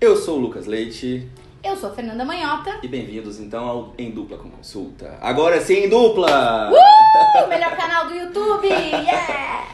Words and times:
Eu 0.00 0.16
sou 0.16 0.38
o 0.38 0.40
Lucas 0.40 0.66
Leite 0.66 1.28
Eu 1.60 1.76
sou 1.76 1.90
a 1.90 1.92
Fernanda 1.92 2.24
Manhota. 2.24 2.78
e 2.84 2.86
bem-vindos 2.86 3.40
então 3.40 3.64
ao 3.64 3.94
Em 3.98 4.12
Dupla 4.12 4.38
com 4.38 4.48
Consulta. 4.48 5.18
Agora 5.20 5.60
sim, 5.60 5.74
em 5.74 5.88
dupla! 5.88 6.70
Uh, 6.70 7.44
o 7.44 7.48
melhor 7.48 7.76
canal 7.76 8.06
do 8.06 8.14
YouTube! 8.14 8.68
Yeah! 8.68 9.66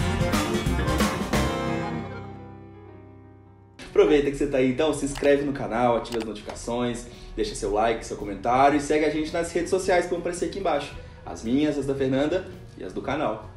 Aproveita 3.91 4.31
que 4.31 4.37
você 4.39 4.47
tá 4.47 4.57
aí 4.57 4.71
então, 4.71 4.95
se 4.95 5.05
inscreve 5.05 5.45
no 5.45 5.53
canal, 5.53 5.99
ativa 5.99 6.17
as 6.17 6.25
notificações, 6.25 7.07
deixa 7.37 7.55
seu 7.55 7.75
like, 7.75 8.07
seu 8.07 8.17
comentário 8.17 8.79
e 8.79 8.81
segue 8.81 9.05
a 9.05 9.11
gente 9.11 9.31
nas 9.31 9.53
redes 9.53 9.69
sociais 9.69 10.07
que 10.07 10.11
vão 10.11 10.21
aparecer 10.21 10.47
aqui 10.47 10.59
embaixo. 10.59 10.95
As 11.27 11.45
minhas, 11.45 11.77
as 11.77 11.85
da 11.85 11.95
Fernanda 11.95 12.47
e 12.79 12.83
as 12.83 12.95
do 12.95 13.03
canal. 13.03 13.51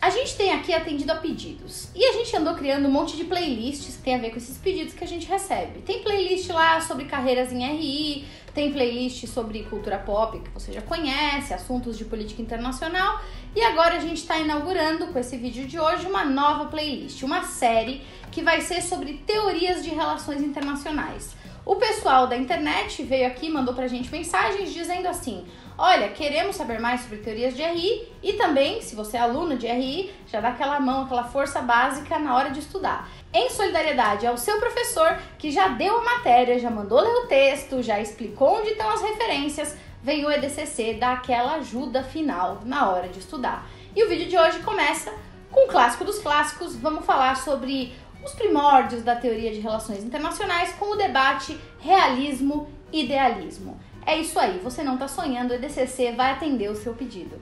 A 0.00 0.10
gente 0.10 0.36
tem 0.36 0.52
aqui 0.52 0.72
atendido 0.72 1.12
a 1.12 1.16
pedidos. 1.16 1.88
E 1.94 2.04
a 2.04 2.12
gente 2.12 2.34
andou 2.36 2.54
criando 2.54 2.86
um 2.88 2.90
monte 2.90 3.16
de 3.16 3.24
playlists 3.24 3.96
que 3.96 4.02
tem 4.02 4.14
a 4.14 4.18
ver 4.18 4.30
com 4.30 4.36
esses 4.36 4.56
pedidos 4.56 4.94
que 4.94 5.04
a 5.04 5.06
gente 5.06 5.26
recebe. 5.26 5.80
Tem 5.80 6.02
playlist 6.02 6.48
lá 6.50 6.80
sobre 6.80 7.04
carreiras 7.04 7.52
em 7.52 7.64
RI, 7.64 8.26
tem 8.54 8.72
playlist 8.72 9.26
sobre 9.26 9.64
cultura 9.64 9.98
pop, 9.98 10.38
que 10.38 10.50
você 10.50 10.72
já 10.72 10.80
conhece, 10.80 11.52
assuntos 11.52 11.98
de 11.98 12.04
política 12.04 12.40
internacional. 12.40 13.20
E 13.54 13.62
agora 13.62 13.96
a 13.96 14.00
gente 14.00 14.18
está 14.18 14.38
inaugurando 14.38 15.08
com 15.08 15.18
esse 15.18 15.36
vídeo 15.36 15.66
de 15.66 15.78
hoje 15.78 16.06
uma 16.06 16.24
nova 16.24 16.66
playlist, 16.66 17.22
uma 17.22 17.42
série 17.42 18.02
que 18.30 18.42
vai 18.42 18.60
ser 18.60 18.80
sobre 18.82 19.14
teorias 19.26 19.82
de 19.84 19.90
relações 19.90 20.42
internacionais. 20.42 21.36
O 21.66 21.76
pessoal 21.76 22.26
da 22.26 22.34
internet 22.34 23.02
veio 23.02 23.26
aqui, 23.26 23.50
mandou 23.50 23.74
pra 23.74 23.88
gente 23.88 24.10
mensagens 24.10 24.72
dizendo 24.72 25.06
assim: 25.06 25.44
Olha, 25.80 26.08
queremos 26.08 26.56
saber 26.56 26.80
mais 26.80 27.02
sobre 27.02 27.18
teorias 27.18 27.54
de 27.54 27.62
RI 27.62 28.12
e 28.20 28.32
também, 28.32 28.82
se 28.82 28.96
você 28.96 29.16
é 29.16 29.20
aluno 29.20 29.56
de 29.56 29.68
RI, 29.68 30.12
já 30.26 30.40
dá 30.40 30.48
aquela 30.48 30.80
mão, 30.80 31.04
aquela 31.04 31.22
força 31.22 31.62
básica 31.62 32.18
na 32.18 32.34
hora 32.34 32.50
de 32.50 32.58
estudar. 32.58 33.08
Em 33.32 33.48
solidariedade 33.48 34.26
ao 34.26 34.36
seu 34.36 34.58
professor, 34.58 35.16
que 35.38 35.52
já 35.52 35.68
deu 35.68 35.98
a 35.98 36.04
matéria, 36.04 36.58
já 36.58 36.68
mandou 36.68 36.98
ler 36.98 37.22
o 37.22 37.28
texto, 37.28 37.80
já 37.80 38.00
explicou 38.00 38.58
onde 38.58 38.70
estão 38.70 38.90
as 38.90 39.02
referências, 39.02 39.76
vem 40.02 40.24
o 40.24 40.30
EDCC 40.32 40.94
dar 40.94 41.12
aquela 41.12 41.54
ajuda 41.54 42.02
final 42.02 42.58
na 42.64 42.90
hora 42.90 43.08
de 43.08 43.20
estudar. 43.20 43.64
E 43.94 44.02
o 44.02 44.08
vídeo 44.08 44.28
de 44.28 44.36
hoje 44.36 44.58
começa 44.64 45.14
com 45.52 45.66
o 45.66 45.68
clássico 45.68 46.04
dos 46.04 46.18
clássicos. 46.18 46.74
Vamos 46.74 47.06
falar 47.06 47.36
sobre 47.36 47.94
os 48.24 48.32
primórdios 48.32 49.04
da 49.04 49.14
teoria 49.14 49.52
de 49.52 49.60
relações 49.60 50.02
internacionais 50.02 50.72
com 50.72 50.86
o 50.86 50.96
debate 50.96 51.56
realismo-idealismo. 51.78 53.78
É 54.08 54.18
isso 54.18 54.38
aí, 54.38 54.58
você 54.64 54.82
não 54.82 54.94
está 54.94 55.06
sonhando, 55.06 55.50
o 55.50 55.54
EDCC 55.54 56.12
vai 56.12 56.32
atender 56.32 56.70
o 56.70 56.74
seu 56.74 56.94
pedido. 56.94 57.36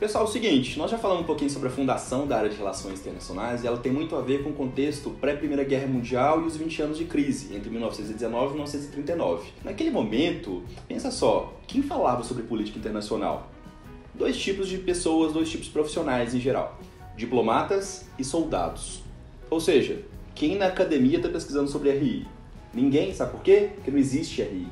Pessoal, 0.00 0.24
é 0.24 0.26
o 0.26 0.30
seguinte, 0.30 0.76
nós 0.76 0.90
já 0.90 0.98
falamos 0.98 1.22
um 1.22 1.26
pouquinho 1.26 1.48
sobre 1.48 1.68
a 1.68 1.70
fundação 1.70 2.26
da 2.26 2.38
área 2.38 2.50
de 2.50 2.56
relações 2.56 2.98
internacionais 2.98 3.62
e 3.62 3.66
ela 3.68 3.78
tem 3.78 3.92
muito 3.92 4.16
a 4.16 4.20
ver 4.20 4.42
com 4.42 4.50
o 4.50 4.52
contexto 4.52 5.10
pré-Primeira 5.10 5.62
Guerra 5.62 5.86
Mundial 5.86 6.42
e 6.42 6.46
os 6.46 6.56
20 6.56 6.82
anos 6.82 6.98
de 6.98 7.04
crise, 7.04 7.54
entre 7.54 7.70
1919 7.70 8.46
e 8.46 8.54
1939. 8.54 9.50
Naquele 9.62 9.92
momento, 9.92 10.64
pensa 10.88 11.12
só, 11.12 11.56
quem 11.68 11.82
falava 11.82 12.24
sobre 12.24 12.42
política 12.42 12.80
internacional? 12.80 13.48
Dois 14.16 14.36
tipos 14.36 14.66
de 14.68 14.78
pessoas, 14.78 15.32
dois 15.32 15.48
tipos 15.48 15.66
de 15.66 15.72
profissionais 15.72 16.34
em 16.34 16.40
geral: 16.40 16.80
diplomatas 17.16 18.06
e 18.18 18.24
soldados. 18.24 19.04
Ou 19.48 19.60
seja, 19.60 20.02
quem 20.34 20.56
na 20.56 20.66
academia 20.66 21.18
está 21.18 21.28
pesquisando 21.28 21.70
sobre 21.70 21.92
RI? 21.92 22.26
Ninguém, 22.74 23.14
sabe 23.14 23.30
por 23.30 23.42
quê? 23.42 23.70
Porque 23.76 23.92
não 23.92 23.98
existe 23.98 24.42
RI. 24.42 24.66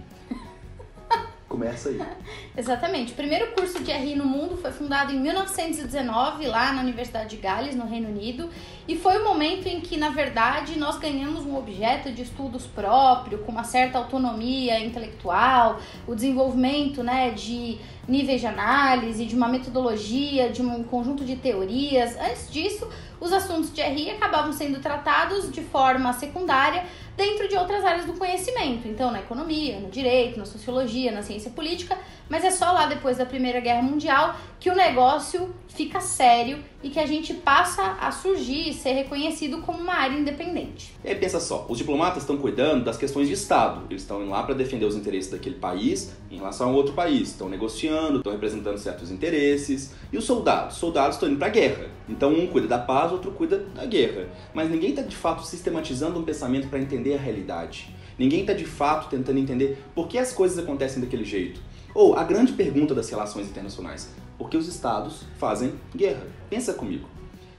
Começa 1.56 1.88
aí. 1.88 1.98
Exatamente. 2.54 3.14
O 3.14 3.16
primeiro 3.16 3.52
curso 3.52 3.82
de 3.82 3.90
RI 3.90 4.14
no 4.14 4.26
mundo 4.26 4.58
foi 4.58 4.70
fundado 4.70 5.14
em 5.14 5.18
1919, 5.18 6.46
lá 6.46 6.70
na 6.70 6.82
Universidade 6.82 7.30
de 7.30 7.36
Gales, 7.38 7.74
no 7.74 7.86
Reino 7.86 8.10
Unido, 8.10 8.50
e 8.86 8.94
foi 8.94 9.16
o 9.16 9.24
momento 9.24 9.66
em 9.66 9.80
que, 9.80 9.96
na 9.96 10.10
verdade, 10.10 10.78
nós 10.78 10.98
ganhamos 10.98 11.46
um 11.46 11.56
objeto 11.56 12.12
de 12.12 12.20
estudos 12.20 12.66
próprio, 12.66 13.38
com 13.38 13.52
uma 13.52 13.64
certa 13.64 13.96
autonomia 13.96 14.78
intelectual, 14.78 15.80
o 16.06 16.14
desenvolvimento 16.14 17.02
né, 17.02 17.30
de 17.30 17.78
níveis 18.06 18.42
de 18.42 18.46
análise, 18.46 19.24
de 19.24 19.34
uma 19.34 19.48
metodologia, 19.48 20.50
de 20.50 20.60
um 20.60 20.84
conjunto 20.84 21.24
de 21.24 21.36
teorias. 21.36 22.16
Antes 22.18 22.52
disso, 22.52 22.86
os 23.18 23.32
assuntos 23.32 23.72
de 23.72 23.80
RI 23.80 24.10
acabavam 24.10 24.52
sendo 24.52 24.78
tratados 24.80 25.50
de 25.50 25.62
forma 25.62 26.12
secundária 26.12 26.84
dentro 27.16 27.48
de 27.48 27.56
outras 27.56 27.84
áreas 27.84 28.04
do 28.04 28.12
conhecimento, 28.12 28.86
então 28.86 29.10
na 29.10 29.20
economia, 29.20 29.80
no 29.80 29.88
direito, 29.90 30.38
na 30.38 30.44
sociologia, 30.44 31.10
na 31.10 31.22
ciência 31.22 31.50
política, 31.50 31.96
mas 32.28 32.44
é 32.44 32.50
só 32.50 32.72
lá 32.72 32.86
depois 32.86 33.18
da 33.18 33.24
Primeira 33.24 33.60
Guerra 33.60 33.82
Mundial 33.82 34.36
que 34.58 34.68
o 34.70 34.74
negócio 34.74 35.54
fica 35.68 36.00
sério 36.00 36.58
e 36.82 36.88
que 36.88 36.98
a 36.98 37.06
gente 37.06 37.34
passa 37.34 37.96
a 38.00 38.10
surgir 38.10 38.70
e 38.70 38.72
ser 38.72 38.92
reconhecido 38.92 39.58
como 39.58 39.78
uma 39.78 39.94
área 39.94 40.16
independente. 40.16 40.94
E 41.04 41.08
aí 41.08 41.14
pensa 41.14 41.38
só, 41.38 41.66
os 41.68 41.78
diplomatas 41.78 42.22
estão 42.22 42.38
cuidando 42.38 42.84
das 42.84 42.96
questões 42.96 43.28
de 43.28 43.34
Estado, 43.34 43.82
eles 43.90 44.02
estão 44.02 44.22
indo 44.22 44.30
lá 44.30 44.42
para 44.42 44.54
defender 44.54 44.86
os 44.86 44.96
interesses 44.96 45.30
daquele 45.30 45.56
país 45.56 46.16
em 46.30 46.36
relação 46.36 46.70
a 46.70 46.72
outro 46.72 46.94
país, 46.94 47.28
estão 47.28 47.48
negociando, 47.48 48.18
estão 48.18 48.32
representando 48.32 48.78
certos 48.78 49.10
interesses, 49.10 49.94
e 50.12 50.16
os 50.16 50.24
soldados? 50.24 50.74
Os 50.74 50.80
soldados 50.80 51.16
estão 51.16 51.28
indo 51.28 51.38
para 51.38 51.48
a 51.48 51.50
guerra, 51.50 51.90
então 52.08 52.32
um 52.32 52.46
cuida 52.46 52.66
da 52.66 52.78
paz, 52.78 53.12
outro 53.12 53.30
cuida 53.32 53.58
da 53.58 53.84
guerra, 53.84 54.28
mas 54.54 54.70
ninguém 54.70 54.90
está 54.90 55.02
de 55.02 55.16
fato 55.16 55.44
sistematizando 55.44 56.18
um 56.18 56.24
pensamento 56.24 56.68
para 56.68 56.78
entender 56.78 57.05
a 57.14 57.18
realidade. 57.18 57.94
Ninguém 58.18 58.40
está 58.40 58.52
de 58.52 58.64
fato 58.64 59.08
tentando 59.08 59.38
entender 59.38 59.78
por 59.94 60.08
que 60.08 60.18
as 60.18 60.32
coisas 60.32 60.58
acontecem 60.58 61.02
daquele 61.02 61.24
jeito. 61.24 61.60
Ou 61.94 62.16
a 62.16 62.24
grande 62.24 62.52
pergunta 62.52 62.94
das 62.94 63.08
relações 63.10 63.48
internacionais: 63.48 64.10
por 64.38 64.48
que 64.48 64.56
os 64.56 64.68
estados 64.68 65.22
fazem 65.38 65.74
guerra? 65.94 66.26
Pensa 66.48 66.74
comigo. 66.74 67.08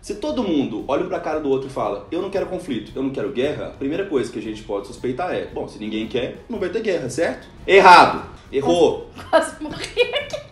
Se 0.02 0.16
todo 0.16 0.44
mundo 0.44 0.86
olha 0.88 1.04
um 1.04 1.10
pra 1.10 1.20
cara 1.20 1.40
do 1.40 1.50
outro 1.50 1.68
e 1.68 1.72
fala, 1.72 2.08
eu 2.12 2.22
não 2.22 2.30
quero 2.30 2.46
conflito, 2.46 2.94
eu 2.96 3.04
não 3.04 3.10
quero 3.10 3.32
guerra, 3.32 3.68
a 3.68 3.72
primeira 3.72 4.06
coisa 4.06 4.32
que 4.32 4.40
a 4.40 4.42
gente 4.42 4.64
pode 4.64 4.88
suspeitar 4.88 5.34
é, 5.34 5.48
bom, 5.48 5.68
se 5.68 5.78
ninguém 5.80 6.08
quer, 6.08 6.46
não 6.48 6.60
vai 6.60 6.70
ter 6.70 6.82
guerra, 6.82 7.10
certo? 7.10 7.48
Errado! 7.66 8.30
Errou! 8.50 9.10
Quase 9.30 9.62
morri 9.62 9.76
aqui. 9.76 10.48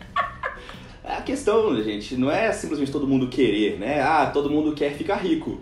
A 1.06 1.22
questão, 1.22 1.74
gente, 1.82 2.18
não 2.18 2.30
é 2.30 2.52
simplesmente 2.52 2.92
todo 2.92 3.08
mundo 3.08 3.30
querer, 3.30 3.80
né? 3.80 4.02
Ah, 4.02 4.26
todo 4.26 4.50
mundo 4.50 4.74
quer 4.74 4.94
ficar 4.94 5.18
rico. 5.18 5.62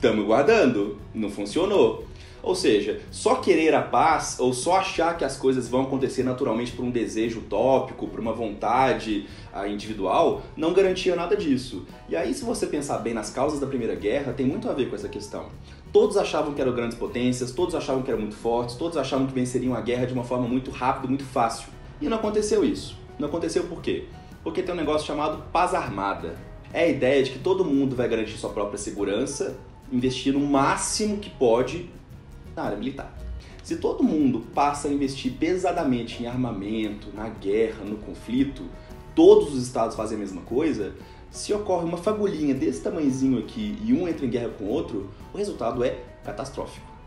Tamo 0.00 0.24
guardando, 0.24 0.98
não 1.14 1.30
funcionou. 1.30 2.07
Ou 2.42 2.54
seja, 2.54 3.00
só 3.10 3.36
querer 3.36 3.74
a 3.74 3.82
paz 3.82 4.38
ou 4.38 4.52
só 4.52 4.76
achar 4.76 5.16
que 5.16 5.24
as 5.24 5.36
coisas 5.36 5.68
vão 5.68 5.82
acontecer 5.82 6.22
naturalmente 6.22 6.72
por 6.72 6.84
um 6.84 6.90
desejo 6.90 7.40
utópico, 7.40 8.06
por 8.06 8.20
uma 8.20 8.32
vontade 8.32 9.26
ah, 9.52 9.66
individual, 9.66 10.42
não 10.56 10.72
garantia 10.72 11.16
nada 11.16 11.36
disso. 11.36 11.84
E 12.08 12.14
aí, 12.14 12.32
se 12.32 12.44
você 12.44 12.66
pensar 12.66 12.98
bem 12.98 13.12
nas 13.12 13.30
causas 13.30 13.58
da 13.58 13.66
Primeira 13.66 13.94
Guerra, 13.94 14.32
tem 14.32 14.46
muito 14.46 14.68
a 14.70 14.72
ver 14.72 14.88
com 14.88 14.94
essa 14.94 15.08
questão. 15.08 15.46
Todos 15.92 16.16
achavam 16.16 16.54
que 16.54 16.60
eram 16.60 16.72
grandes 16.72 16.96
potências, 16.96 17.50
todos 17.50 17.74
achavam 17.74 18.02
que 18.02 18.10
eram 18.10 18.20
muito 18.20 18.36
fortes, 18.36 18.76
todos 18.76 18.96
achavam 18.96 19.26
que 19.26 19.32
venceriam 19.32 19.74
a 19.74 19.80
guerra 19.80 20.06
de 20.06 20.12
uma 20.12 20.24
forma 20.24 20.46
muito 20.46 20.70
rápida, 20.70 21.08
muito 21.08 21.24
fácil. 21.24 21.68
E 22.00 22.08
não 22.08 22.18
aconteceu 22.18 22.64
isso. 22.64 22.96
Não 23.18 23.28
aconteceu 23.28 23.64
por 23.64 23.80
quê? 23.80 24.04
Porque 24.44 24.62
tem 24.62 24.72
um 24.72 24.78
negócio 24.78 25.06
chamado 25.06 25.42
paz 25.50 25.74
armada. 25.74 26.36
É 26.72 26.84
a 26.84 26.88
ideia 26.88 27.22
de 27.22 27.30
que 27.30 27.38
todo 27.38 27.64
mundo 27.64 27.96
vai 27.96 28.08
garantir 28.08 28.36
sua 28.36 28.50
própria 28.50 28.78
segurança, 28.78 29.56
investir 29.90 30.32
no 30.32 30.40
máximo 30.40 31.16
que 31.16 31.30
pode 31.30 31.90
na 32.58 32.64
área 32.64 32.76
militar. 32.76 33.16
Se 33.62 33.76
todo 33.76 34.02
mundo 34.02 34.40
passa 34.54 34.88
a 34.88 34.92
investir 34.92 35.32
pesadamente 35.32 36.22
em 36.22 36.26
armamento, 36.26 37.08
na 37.14 37.28
guerra, 37.28 37.84
no 37.84 37.96
conflito, 37.96 38.64
todos 39.14 39.54
os 39.54 39.62
estados 39.62 39.96
fazem 39.96 40.16
a 40.16 40.20
mesma 40.20 40.42
coisa, 40.42 40.94
se 41.30 41.52
ocorre 41.52 41.84
uma 41.84 41.98
fagulhinha 41.98 42.54
desse 42.54 42.82
tamanhozinho 42.82 43.38
aqui 43.38 43.78
e 43.84 43.92
um 43.92 44.08
entra 44.08 44.26
em 44.26 44.30
guerra 44.30 44.50
com 44.50 44.64
o 44.64 44.68
outro, 44.68 45.10
o 45.32 45.38
resultado 45.38 45.84
é 45.84 46.02
catastrófico. 46.24 46.97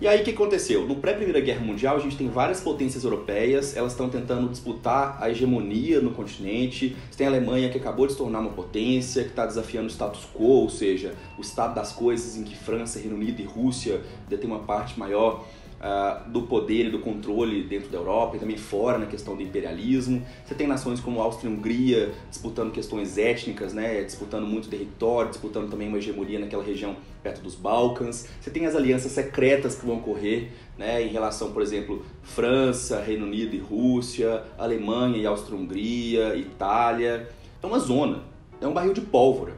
E 0.00 0.08
aí 0.08 0.22
o 0.22 0.24
que 0.24 0.32
aconteceu? 0.32 0.84
No 0.86 0.96
pré-Primeira 0.96 1.40
Guerra 1.40 1.64
Mundial, 1.64 1.96
a 1.96 2.00
gente 2.00 2.16
tem 2.16 2.28
várias 2.28 2.60
potências 2.60 3.04
europeias, 3.04 3.76
elas 3.76 3.92
estão 3.92 4.08
tentando 4.08 4.48
disputar 4.48 5.16
a 5.20 5.30
hegemonia 5.30 6.00
no 6.00 6.10
continente. 6.10 6.96
Você 7.08 7.18
tem 7.18 7.28
a 7.28 7.30
Alemanha 7.30 7.68
que 7.68 7.78
acabou 7.78 8.04
de 8.06 8.12
se 8.12 8.18
tornar 8.18 8.40
uma 8.40 8.50
potência, 8.50 9.22
que 9.22 9.30
está 9.30 9.46
desafiando 9.46 9.86
o 9.86 9.90
status 9.90 10.26
quo, 10.34 10.62
ou 10.62 10.68
seja, 10.68 11.14
o 11.38 11.42
estado 11.42 11.76
das 11.76 11.92
coisas 11.92 12.36
em 12.36 12.42
que 12.42 12.56
França, 12.56 12.98
Reino 12.98 13.14
Unido 13.14 13.40
e 13.40 13.44
Rússia 13.44 14.00
detêm 14.28 14.50
uma 14.50 14.60
parte 14.60 14.98
maior 14.98 15.44
Uh, 15.84 16.30
do 16.30 16.40
poder 16.44 16.86
e 16.86 16.90
do 16.90 16.98
controle 16.98 17.62
dentro 17.64 17.90
da 17.90 17.98
Europa 17.98 18.36
e 18.36 18.38
também 18.38 18.56
fora 18.56 18.96
na 18.96 19.04
questão 19.04 19.36
do 19.36 19.42
imperialismo. 19.42 20.24
Você 20.42 20.54
tem 20.54 20.66
nações 20.66 20.98
como 20.98 21.20
Áustria 21.20 21.50
e 21.50 21.52
Hungria 21.52 22.14
disputando 22.30 22.72
questões 22.72 23.18
étnicas, 23.18 23.74
né, 23.74 24.02
disputando 24.02 24.46
muito 24.46 24.66
território, 24.66 25.28
disputando 25.28 25.68
também 25.68 25.86
uma 25.86 25.98
hegemonia 25.98 26.38
naquela 26.38 26.64
região 26.64 26.96
perto 27.22 27.42
dos 27.42 27.54
Balcãs. 27.54 28.26
Você 28.40 28.48
tem 28.48 28.64
as 28.64 28.74
alianças 28.74 29.12
secretas 29.12 29.74
que 29.74 29.84
vão 29.84 29.96
ocorrer 29.96 30.52
né, 30.78 31.02
em 31.02 31.08
relação, 31.08 31.52
por 31.52 31.60
exemplo, 31.60 32.02
França, 32.22 33.02
Reino 33.02 33.26
Unido 33.26 33.54
e 33.54 33.58
Rússia, 33.58 34.42
Alemanha 34.56 35.18
e 35.18 35.26
Áustria-Hungria, 35.26 36.34
Itália. 36.34 37.28
É 37.62 37.66
uma 37.66 37.78
zona, 37.78 38.22
é 38.58 38.66
um 38.66 38.72
barril 38.72 38.94
de 38.94 39.02
pólvora. 39.02 39.52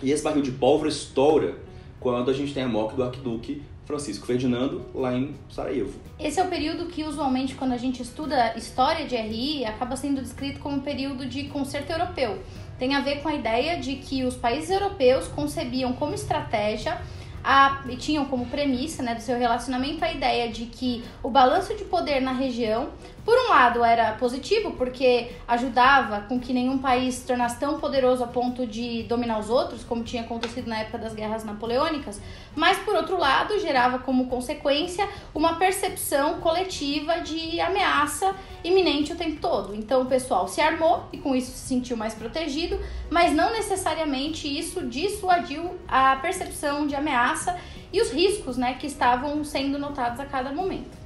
E 0.00 0.12
esse 0.12 0.22
barril 0.22 0.42
de 0.42 0.52
pólvora 0.52 0.88
estoura 0.88 1.56
quando 1.98 2.30
a 2.30 2.34
gente 2.34 2.54
tem 2.54 2.62
a 2.62 2.68
morte 2.68 2.94
do 2.94 3.02
arquiduque 3.02 3.62
Francisco 3.90 4.24
Ferdinando, 4.24 4.86
lá 4.94 5.12
em 5.12 5.34
Sarajevo. 5.48 5.92
Esse 6.18 6.38
é 6.38 6.44
o 6.44 6.48
período 6.48 6.86
que, 6.86 7.02
usualmente, 7.02 7.56
quando 7.56 7.72
a 7.72 7.76
gente 7.76 8.00
estuda 8.00 8.56
história 8.56 9.04
de 9.04 9.16
RI, 9.16 9.64
acaba 9.64 9.96
sendo 9.96 10.22
descrito 10.22 10.60
como 10.60 10.76
um 10.76 10.80
período 10.80 11.26
de 11.26 11.44
concerto 11.44 11.90
europeu. 11.92 12.38
Tem 12.78 12.94
a 12.94 13.00
ver 13.00 13.20
com 13.20 13.28
a 13.28 13.34
ideia 13.34 13.78
de 13.78 13.96
que 13.96 14.24
os 14.24 14.36
países 14.36 14.70
europeus 14.70 15.26
concebiam 15.26 15.92
como 15.92 16.14
estratégia 16.14 17.00
a, 17.42 17.82
e 17.88 17.96
tinham 17.96 18.24
como 18.26 18.46
premissa 18.46 19.02
né, 19.02 19.14
do 19.14 19.20
seu 19.20 19.38
relacionamento 19.38 20.04
a 20.04 20.12
ideia 20.12 20.50
de 20.50 20.66
que 20.66 21.02
o 21.22 21.30
balanço 21.30 21.74
de 21.74 21.84
poder 21.84 22.20
na 22.20 22.32
região, 22.32 22.90
por 23.24 23.36
um 23.38 23.50
lado, 23.50 23.84
era 23.84 24.12
positivo, 24.12 24.72
porque 24.72 25.30
ajudava 25.46 26.22
com 26.22 26.40
que 26.40 26.52
nenhum 26.52 26.78
país 26.78 27.16
se 27.16 27.26
tornasse 27.26 27.58
tão 27.58 27.78
poderoso 27.78 28.24
a 28.24 28.26
ponto 28.26 28.66
de 28.66 29.02
dominar 29.04 29.38
os 29.38 29.50
outros, 29.50 29.84
como 29.84 30.02
tinha 30.02 30.22
acontecido 30.22 30.68
na 30.68 30.78
época 30.78 30.98
das 30.98 31.14
guerras 31.14 31.44
napoleônicas, 31.44 32.20
mas 32.54 32.78
por 32.78 32.94
outro 32.94 33.18
lado, 33.18 33.58
gerava 33.60 33.98
como 33.98 34.26
consequência 34.26 35.08
uma 35.34 35.54
percepção 35.54 36.40
coletiva 36.40 37.20
de 37.20 37.60
ameaça 37.60 38.34
iminente 38.64 39.12
o 39.12 39.16
tempo 39.16 39.40
todo. 39.40 39.74
Então 39.74 40.02
o 40.02 40.06
pessoal 40.06 40.48
se 40.48 40.60
armou 40.60 41.04
e 41.12 41.18
com 41.18 41.34
isso 41.34 41.50
se 41.50 41.68
sentiu 41.68 41.96
mais 41.96 42.14
protegido, 42.14 42.78
mas 43.10 43.32
não 43.32 43.52
necessariamente 43.52 44.46
isso 44.46 44.86
dissuadiu 44.86 45.78
a 45.86 46.16
percepção 46.16 46.86
de 46.86 46.94
ameaça 46.94 47.56
e 47.92 48.00
os 48.00 48.10
riscos 48.10 48.56
né, 48.56 48.74
que 48.74 48.86
estavam 48.86 49.42
sendo 49.44 49.78
notados 49.78 50.20
a 50.20 50.24
cada 50.24 50.52
momento. 50.52 50.98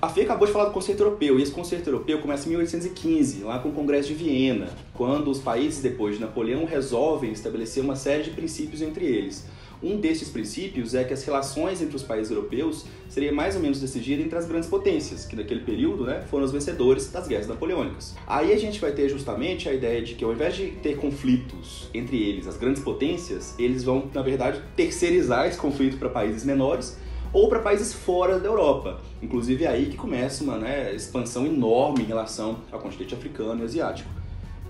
A 0.00 0.08
FE 0.08 0.22
acabou 0.22 0.46
de 0.46 0.52
falar 0.52 0.66
do 0.66 0.72
conceito 0.72 1.02
europeu, 1.02 1.38
e 1.38 1.42
esse 1.42 1.52
conceito 1.52 1.88
europeu 1.88 2.20
começa 2.20 2.46
em 2.46 2.50
1815, 2.50 3.44
lá 3.44 3.58
com 3.58 3.68
o 3.68 3.72
Congresso 3.72 4.08
de 4.08 4.14
Viena, 4.14 4.68
quando 4.94 5.30
os 5.30 5.38
países, 5.38 5.82
depois 5.82 6.16
de 6.16 6.20
Napoleão, 6.20 6.64
resolvem 6.64 7.32
estabelecer 7.32 7.82
uma 7.82 7.96
série 7.96 8.24
de 8.24 8.30
princípios 8.30 8.82
entre 8.82 9.04
eles. 9.04 9.46
Um 9.82 9.98
desses 9.98 10.28
princípios 10.28 10.94
é 10.94 11.04
que 11.04 11.14
as 11.14 11.24
relações 11.24 11.80
entre 11.80 11.96
os 11.96 12.02
países 12.02 12.30
europeus 12.30 12.84
seria 13.08 13.32
mais 13.32 13.56
ou 13.56 13.62
menos 13.62 13.80
decidida 13.80 14.22
entre 14.22 14.36
as 14.36 14.46
grandes 14.46 14.68
potências, 14.68 15.24
que 15.24 15.34
naquele 15.34 15.60
período 15.60 16.04
né, 16.04 16.22
foram 16.28 16.44
os 16.44 16.52
vencedores 16.52 17.10
das 17.10 17.26
guerras 17.26 17.48
napoleônicas. 17.48 18.14
Aí 18.26 18.52
a 18.52 18.58
gente 18.58 18.78
vai 18.78 18.92
ter 18.92 19.08
justamente 19.08 19.70
a 19.70 19.72
ideia 19.72 20.02
de 20.02 20.14
que 20.14 20.22
ao 20.22 20.32
invés 20.32 20.54
de 20.54 20.72
ter 20.82 20.96
conflitos 20.96 21.88
entre 21.94 22.22
eles, 22.22 22.46
as 22.46 22.58
grandes 22.58 22.82
potências, 22.82 23.54
eles 23.58 23.82
vão, 23.82 24.10
na 24.12 24.20
verdade, 24.20 24.60
terceirizar 24.76 25.46
esse 25.46 25.56
conflito 25.56 25.96
para 25.96 26.10
países 26.10 26.44
menores 26.44 26.98
ou 27.32 27.48
para 27.48 27.60
países 27.60 27.92
fora 27.92 28.38
da 28.38 28.48
Europa. 28.48 29.00
Inclusive 29.22 29.64
é 29.64 29.68
aí 29.68 29.86
que 29.86 29.96
começa 29.96 30.44
uma 30.44 30.58
né, 30.58 30.94
expansão 30.94 31.46
enorme 31.46 32.02
em 32.02 32.06
relação 32.06 32.58
ao 32.70 32.80
continente 32.80 33.14
africano 33.14 33.62
e 33.62 33.64
asiático. 33.64 34.10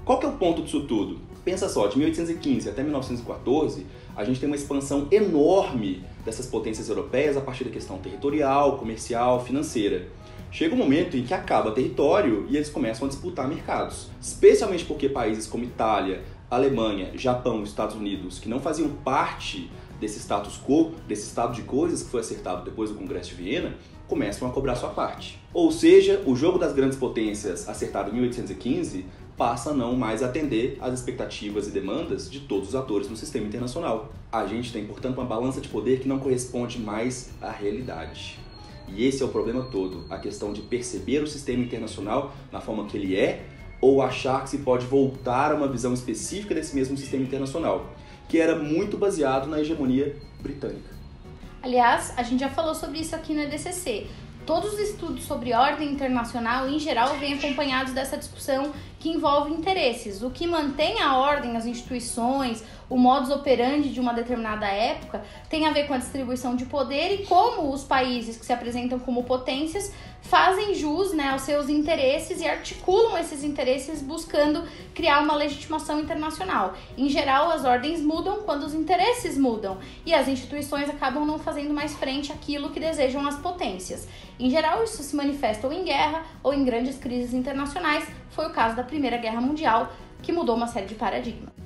Qual 0.05 0.21
que 0.21 0.27
é 0.27 0.29
o 0.29 0.33
ponto 0.33 0.63
disso 0.63 0.83
tudo? 0.83 1.19
Pensa 1.45 1.69
só, 1.69 1.87
de 1.87 1.99
1815 1.99 2.69
até 2.69 2.83
1914, 2.83 3.87
a 4.17 4.25
gente 4.25 4.41
tem 4.41 4.49
uma 4.49 4.57
expansão 4.57 5.09
enorme 5.11 6.05
dessas 6.25 6.47
potências 6.47 6.89
europeias 6.89 7.37
a 7.37 7.41
partir 7.41 7.65
da 7.65 7.71
questão 7.71 7.99
territorial, 7.99 8.79
comercial, 8.79 9.45
financeira. 9.45 10.09
Chega 10.51 10.75
um 10.75 10.79
momento 10.79 11.17
em 11.17 11.23
que 11.23 11.33
acaba 11.33 11.71
território 11.71 12.47
e 12.49 12.57
eles 12.57 12.69
começam 12.69 13.07
a 13.07 13.09
disputar 13.09 13.49
mercados, 13.49 14.09
especialmente 14.21 14.85
porque 14.85 15.09
países 15.09 15.47
como 15.47 15.65
Itália, 15.65 16.23
Alemanha, 16.51 17.13
Japão 17.15 17.63
Estados 17.63 17.95
Unidos, 17.95 18.41
que 18.41 18.49
não 18.49 18.59
faziam 18.59 18.89
parte 18.89 19.71
desse 20.01 20.19
status 20.19 20.59
quo, 20.59 20.93
desse 21.07 21.29
estado 21.29 21.55
de 21.55 21.63
coisas 21.63 22.03
que 22.03 22.11
foi 22.11 22.21
acertado 22.21 22.65
depois 22.65 22.91
do 22.91 22.97
Congresso 22.97 23.31
de 23.31 23.37
Viena, 23.37 23.77
começam 24.09 24.49
a 24.49 24.51
cobrar 24.51 24.75
sua 24.75 24.89
parte. 24.89 25.39
Ou 25.55 25.71
seja, 25.71 26.21
o 26.27 26.35
jogo 26.35 26.59
das 26.59 26.73
grandes 26.73 26.99
potências 26.99 27.69
acertado 27.69 28.11
em 28.11 28.15
1815 28.15 29.07
passa 29.41 29.71
a 29.71 29.73
não 29.73 29.97
mais 29.97 30.23
atender 30.23 30.77
às 30.83 30.93
expectativas 30.93 31.67
e 31.67 31.71
demandas 31.71 32.31
de 32.31 32.41
todos 32.41 32.69
os 32.69 32.75
atores 32.75 33.09
no 33.09 33.17
sistema 33.17 33.47
internacional. 33.47 34.13
A 34.31 34.47
gente 34.47 34.71
tem, 34.71 34.85
portanto, 34.85 35.17
uma 35.17 35.25
balança 35.25 35.63
de 35.63 35.69
poder 35.71 35.99
que 36.01 36.07
não 36.07 36.19
corresponde 36.19 36.79
mais 36.79 37.31
à 37.41 37.51
realidade. 37.51 38.39
E 38.87 39.03
esse 39.07 39.23
é 39.23 39.25
o 39.25 39.31
problema 39.31 39.63
todo, 39.63 40.05
a 40.11 40.19
questão 40.19 40.53
de 40.53 40.61
perceber 40.61 41.23
o 41.23 41.27
sistema 41.27 41.63
internacional 41.63 42.35
na 42.53 42.61
forma 42.61 42.85
que 42.85 42.99
ele 42.99 43.17
é 43.17 43.47
ou 43.81 44.03
achar 44.03 44.43
que 44.43 44.51
se 44.51 44.59
pode 44.59 44.85
voltar 44.85 45.53
a 45.53 45.55
uma 45.55 45.69
visão 45.69 45.95
específica 45.95 46.55
desse 46.55 46.75
mesmo 46.75 46.95
sistema 46.99 47.25
internacional, 47.25 47.95
que 48.29 48.39
era 48.39 48.59
muito 48.59 48.99
baseado 48.99 49.49
na 49.49 49.59
hegemonia 49.59 50.17
britânica. 50.39 50.91
Aliás, 51.63 52.13
a 52.15 52.23
gente 52.23 52.41
já 52.41 52.51
falou 52.51 52.75
sobre 52.75 52.99
isso 52.99 53.17
aqui 53.17 53.33
no 53.33 53.41
EDCC. 53.41 54.07
Todos 54.47 54.73
os 54.73 54.79
estudos 54.81 55.25
sobre 55.25 55.53
ordem 55.53 55.93
internacional, 55.93 56.69
em 56.69 56.79
geral, 56.79 57.17
vêm 57.19 57.35
acompanhados 57.35 57.93
dessa 57.93 58.17
discussão 58.17 58.73
que 58.99 59.09
envolve 59.09 59.53
interesses. 59.53 60.23
O 60.23 60.31
que 60.31 60.47
mantém 60.47 61.01
a 61.01 61.17
ordem, 61.17 61.57
as 61.57 61.67
instituições, 61.67 62.65
o 62.91 62.99
modus 62.99 63.31
operandi 63.31 63.89
de 63.91 64.01
uma 64.01 64.13
determinada 64.13 64.67
época 64.67 65.23
tem 65.49 65.67
a 65.67 65.73
ver 65.73 65.87
com 65.87 65.95
a 65.95 65.99
distribuição 65.99 66.57
de 66.57 66.67
poder 66.67 67.15
e 67.15 67.25
como 67.25 67.73
os 67.73 67.85
países 67.85 68.37
que 68.37 68.45
se 68.45 68.53
apresentam 68.53 68.99
como 68.99 69.23
potências 69.23 69.93
fazem 70.23 70.75
jus 70.75 71.13
né, 71.13 71.29
aos 71.31 71.43
seus 71.43 71.69
interesses 71.69 72.41
e 72.41 72.47
articulam 72.47 73.17
esses 73.17 73.45
interesses 73.45 74.03
buscando 74.03 74.65
criar 74.93 75.21
uma 75.21 75.35
legitimação 75.37 76.01
internacional. 76.01 76.75
Em 76.99 77.09
geral, 77.09 77.51
as 77.51 77.65
ordens 77.65 78.01
mudam 78.01 78.43
quando 78.43 78.65
os 78.65 78.75
interesses 78.75 79.39
mudam 79.39 79.79
e 80.05 80.13
as 80.13 80.29
instituições 80.29 80.91
acabam 80.91 81.25
não 81.25 81.39
fazendo 81.39 81.73
mais 81.73 81.95
frente 81.95 82.33
àquilo 82.33 82.71
que 82.71 82.81
desejam 82.81 83.27
as 83.27 83.37
potências. 83.37 84.09
Em 84.39 84.51
geral, 84.51 84.83
isso 84.83 85.03
se 85.03 85.15
manifesta 85.15 85.67
ou 85.67 85.73
em 85.73 85.85
guerra 85.85 86.25
ou 86.43 86.53
em 86.53 86.65
grandes 86.65 86.99
crises 86.99 87.33
internacionais. 87.33 88.07
Foi 88.31 88.47
o 88.47 88.51
caso 88.51 88.75
da 88.75 88.83
Primeira 88.83 89.17
Guerra 89.17 89.41
Mundial, 89.41 89.93
que 90.23 90.33
mudou 90.33 90.57
uma 90.57 90.67
série 90.67 90.87
de 90.87 90.95
paradigmas. 90.95 91.60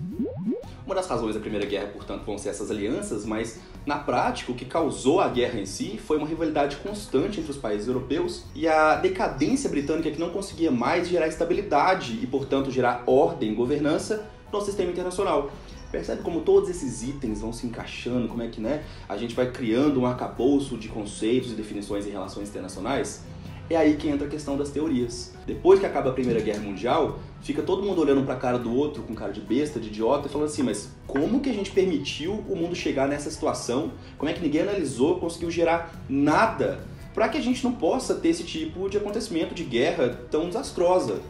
Uma 0.87 0.95
das 0.95 1.07
razões 1.07 1.35
da 1.35 1.41
Primeira 1.41 1.65
Guerra, 1.65 1.87
portanto, 1.87 2.25
vão 2.27 2.37
ser 2.37 2.51
essas 2.51 2.71
alianças, 2.71 3.25
mas 3.25 3.59
na 3.87 3.97
prática 3.97 4.53
o 4.53 4.55
que 4.55 4.67
causou 4.67 5.19
a 5.19 5.29
guerra 5.29 5.59
em 5.59 5.65
si 5.65 5.97
foi 5.97 6.19
uma 6.19 6.27
rivalidade 6.27 6.77
constante 6.77 7.41
entre 7.41 7.51
os 7.51 7.57
países 7.57 7.89
europeus 7.89 8.45
e 8.55 8.69
a 8.69 8.97
decadência 8.97 9.71
britânica 9.71 10.11
que 10.11 10.21
não 10.21 10.29
conseguia 10.29 10.71
mais 10.71 11.09
gerar 11.09 11.27
estabilidade 11.27 12.19
e, 12.23 12.27
portanto, 12.27 12.71
gerar 12.71 13.03
ordem 13.07 13.53
e 13.53 13.55
governança 13.55 14.31
no 14.53 14.61
sistema 14.61 14.91
internacional. 14.91 15.51
Percebe 15.91 16.23
como 16.23 16.43
todos 16.43 16.69
esses 16.69 17.03
itens 17.03 17.41
vão 17.41 17.53
se 17.53 17.67
encaixando, 17.67 18.29
como 18.29 18.43
é 18.43 18.49
que 18.49 18.61
né, 18.61 18.85
a 19.09 19.17
gente 19.17 19.35
vai 19.35 19.51
criando 19.51 20.01
um 20.01 20.07
arcabouço 20.07 20.77
de 20.77 20.89
conceitos 20.89 21.53
e 21.53 21.55
definições 21.55 22.07
em 22.07 22.11
relações 22.11 22.51
internacionais? 22.51 23.25
É 23.71 23.77
aí 23.77 23.97
que 23.97 24.09
entra 24.09 24.27
a 24.27 24.31
questão 24.31 24.57
das 24.57 24.71
teorias. 24.71 25.33
Depois 25.47 25.81
que 25.81 25.87
acaba 25.87 26.11
a 26.11 26.13
Primeira 26.13 26.41
Guerra 26.41 26.61
Mundial, 26.61 27.19
fica 27.41 27.63
todo 27.63 27.83
mundo 27.83 28.01
olhando 28.03 28.23
para 28.23 28.35
a 28.35 28.39
cara 28.39 28.59
do 28.59 28.75
outro 28.75 29.03
com 29.03 29.15
cara 29.15 29.33
de 29.33 29.41
besta, 29.41 29.81
de 29.81 29.89
idiota, 29.89 30.29
e 30.29 30.31
falando 30.31 30.49
assim: 30.49 30.63
mas 30.63 30.91
como 31.07 31.41
que 31.41 31.49
a 31.49 31.53
gente 31.55 31.71
permitiu 31.71 32.45
o 32.49 32.55
mundo 32.55 32.75
chegar 32.75 33.09
nessa 33.09 33.31
situação? 33.31 33.93
Como 34.19 34.31
é 34.31 34.35
que 34.35 34.43
ninguém 34.43 34.63
analisou, 34.63 35.19
conseguiu 35.19 35.51
gerar 35.51 35.95
nada 36.09 36.85
para 37.15 37.29
que 37.29 37.39
a 37.39 37.41
gente 37.41 37.65
não 37.65 37.73
possa 37.73 38.15
ter 38.15 38.29
esse 38.29 38.45
tipo 38.45 38.89
de 38.91 38.99
acontecimento 38.99 39.55
de 39.55 39.65
guerra 39.65 40.21
tão 40.31 40.47
desastrosa? 40.47 41.21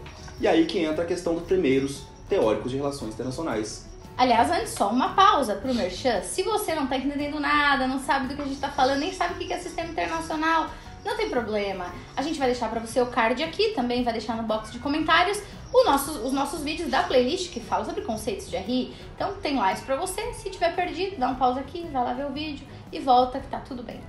E 0.40 0.48
aí 0.48 0.66
que 0.66 0.80
entra 0.80 1.04
a 1.04 1.06
questão 1.06 1.34
dos 1.34 1.44
primeiros 1.44 2.02
teóricos 2.28 2.70
de 2.72 2.76
relações 2.76 3.14
internacionais. 3.14 3.86
Aliás, 4.16 4.50
antes 4.50 4.70
só 4.70 4.90
uma 4.90 5.14
pausa 5.14 5.56
pro 5.56 5.74
Merchan. 5.74 6.22
Se 6.22 6.42
você 6.42 6.74
não 6.74 6.86
tá 6.86 6.96
entendendo 6.96 7.40
nada, 7.40 7.86
não 7.86 7.98
sabe 7.98 8.28
do 8.28 8.36
que 8.36 8.42
a 8.42 8.44
gente 8.44 8.60
tá 8.60 8.68
falando, 8.68 9.00
nem 9.00 9.12
sabe 9.12 9.34
o 9.34 9.36
que 9.36 9.52
é 9.52 9.58
sistema 9.58 9.90
internacional, 9.90 10.70
não 11.04 11.16
tem 11.16 11.28
problema. 11.28 11.86
A 12.16 12.22
gente 12.22 12.38
vai 12.38 12.48
deixar 12.48 12.68
para 12.70 12.80
você 12.80 13.00
o 13.00 13.06
card 13.06 13.42
aqui, 13.42 13.70
também 13.70 14.02
vai 14.02 14.12
deixar 14.12 14.36
no 14.36 14.42
box 14.44 14.72
de 14.72 14.78
comentários 14.78 15.42
nosso, 15.84 16.12
os 16.24 16.32
nossos 16.32 16.62
vídeos 16.62 16.90
da 16.90 17.02
playlist 17.02 17.52
que 17.52 17.60
fala 17.60 17.84
sobre 17.84 18.02
conceitos 18.02 18.48
de 18.48 18.56
RI. 18.56 18.94
Então 19.14 19.34
tem 19.34 19.58
isso 19.72 19.84
pra 19.84 19.96
você. 19.96 20.32
Se 20.34 20.50
tiver 20.50 20.74
perdido, 20.74 21.16
dá 21.18 21.28
um 21.28 21.34
pause 21.34 21.58
aqui, 21.58 21.86
vai 21.92 22.04
lá 22.04 22.12
ver 22.12 22.26
o 22.26 22.30
vídeo 22.30 22.66
e 22.92 22.98
volta 22.98 23.40
que 23.40 23.48
tá 23.48 23.60
tudo 23.60 23.82
bem. 23.82 24.00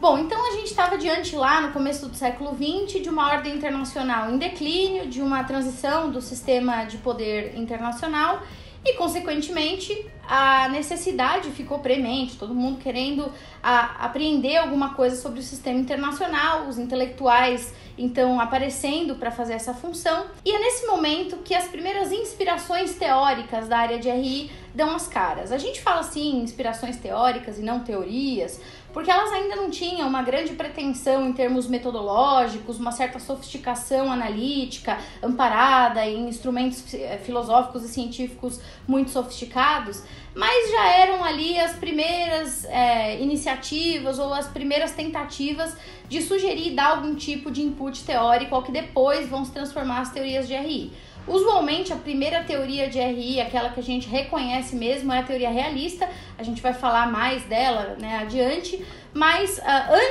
Bom, 0.00 0.18
então 0.18 0.44
a 0.46 0.52
gente 0.52 0.66
estava 0.66 0.96
diante 0.96 1.34
lá 1.34 1.60
no 1.60 1.72
começo 1.72 2.08
do 2.08 2.14
século 2.14 2.56
XX 2.56 3.02
de 3.02 3.08
uma 3.08 3.30
ordem 3.30 3.54
internacional 3.54 4.30
em 4.30 4.38
declínio, 4.38 5.08
de 5.08 5.20
uma 5.20 5.44
transição 5.44 6.10
do 6.10 6.20
sistema 6.20 6.84
de 6.84 6.98
poder 6.98 7.56
internacional 7.56 8.42
e, 8.84 8.94
consequentemente, 8.94 10.06
a 10.28 10.68
necessidade 10.68 11.50
ficou 11.50 11.78
premente, 11.78 12.36
todo 12.36 12.54
mundo 12.54 12.78
querendo 12.78 13.32
a, 13.62 14.04
apreender 14.04 14.58
alguma 14.58 14.94
coisa 14.94 15.16
sobre 15.16 15.40
o 15.40 15.42
sistema 15.42 15.80
internacional, 15.80 16.68
os 16.68 16.78
intelectuais 16.78 17.72
então 17.98 18.40
aparecendo 18.40 19.16
para 19.16 19.30
fazer 19.30 19.54
essa 19.54 19.74
função. 19.74 20.26
E 20.44 20.50
é 20.50 20.58
nesse 20.58 20.86
momento 20.86 21.38
que 21.38 21.54
as 21.54 21.66
primeiras 21.66 22.12
inspirações 22.12 22.94
teóricas 22.94 23.66
da 23.66 23.78
área 23.78 23.98
de 23.98 24.08
RI 24.08 24.50
dão 24.74 24.94
as 24.94 25.08
caras. 25.08 25.50
A 25.50 25.58
gente 25.58 25.80
fala 25.80 26.00
assim, 26.00 26.40
inspirações 26.40 26.96
teóricas 26.96 27.58
e 27.58 27.62
não 27.62 27.80
teorias, 27.80 28.60
porque 28.92 29.10
elas 29.10 29.32
ainda 29.32 29.56
não 29.56 29.70
tinham 29.70 30.08
uma 30.08 30.22
grande 30.22 30.52
pretensão 30.52 31.28
em 31.28 31.32
termos 31.32 31.66
metodológicos, 31.66 32.78
uma 32.78 32.92
certa 32.92 33.18
sofisticação 33.18 34.10
analítica 34.10 34.98
amparada 35.22 36.06
em 36.06 36.28
instrumentos 36.28 36.94
eh, 36.94 37.18
filosóficos 37.24 37.84
e 37.84 37.88
científicos 37.88 38.60
muito 38.86 39.10
sofisticados, 39.10 40.02
mas 40.34 40.70
já 40.70 40.88
eram 40.92 41.24
ali 41.24 41.58
as 41.58 41.72
primeiras 41.72 42.64
é, 42.66 43.20
iniciativas 43.20 44.18
ou 44.18 44.32
as 44.32 44.46
primeiras 44.46 44.92
tentativas 44.92 45.76
de 46.08 46.22
sugerir 46.22 46.74
dar 46.74 46.96
algum 46.96 47.14
tipo 47.14 47.50
de 47.50 47.62
input 47.62 48.04
teórico 48.04 48.54
ao 48.54 48.62
que 48.62 48.72
depois 48.72 49.28
vão 49.28 49.44
se 49.44 49.52
transformar 49.52 50.00
as 50.00 50.12
teorias 50.12 50.46
de 50.46 50.54
RI. 50.54 50.92
Usualmente, 51.26 51.92
a 51.92 51.96
primeira 51.96 52.42
teoria 52.42 52.88
de 52.88 52.98
RI, 52.98 53.40
aquela 53.40 53.68
que 53.68 53.80
a 53.80 53.82
gente 53.82 54.08
reconhece 54.08 54.74
mesmo, 54.74 55.12
é 55.12 55.18
a 55.18 55.22
teoria 55.22 55.50
realista. 55.50 56.08
A 56.38 56.42
gente 56.42 56.62
vai 56.62 56.72
falar 56.72 57.10
mais 57.12 57.44
dela 57.44 57.96
né, 58.00 58.16
adiante. 58.16 58.82
Mas 59.12 59.58
uh, 59.58 59.62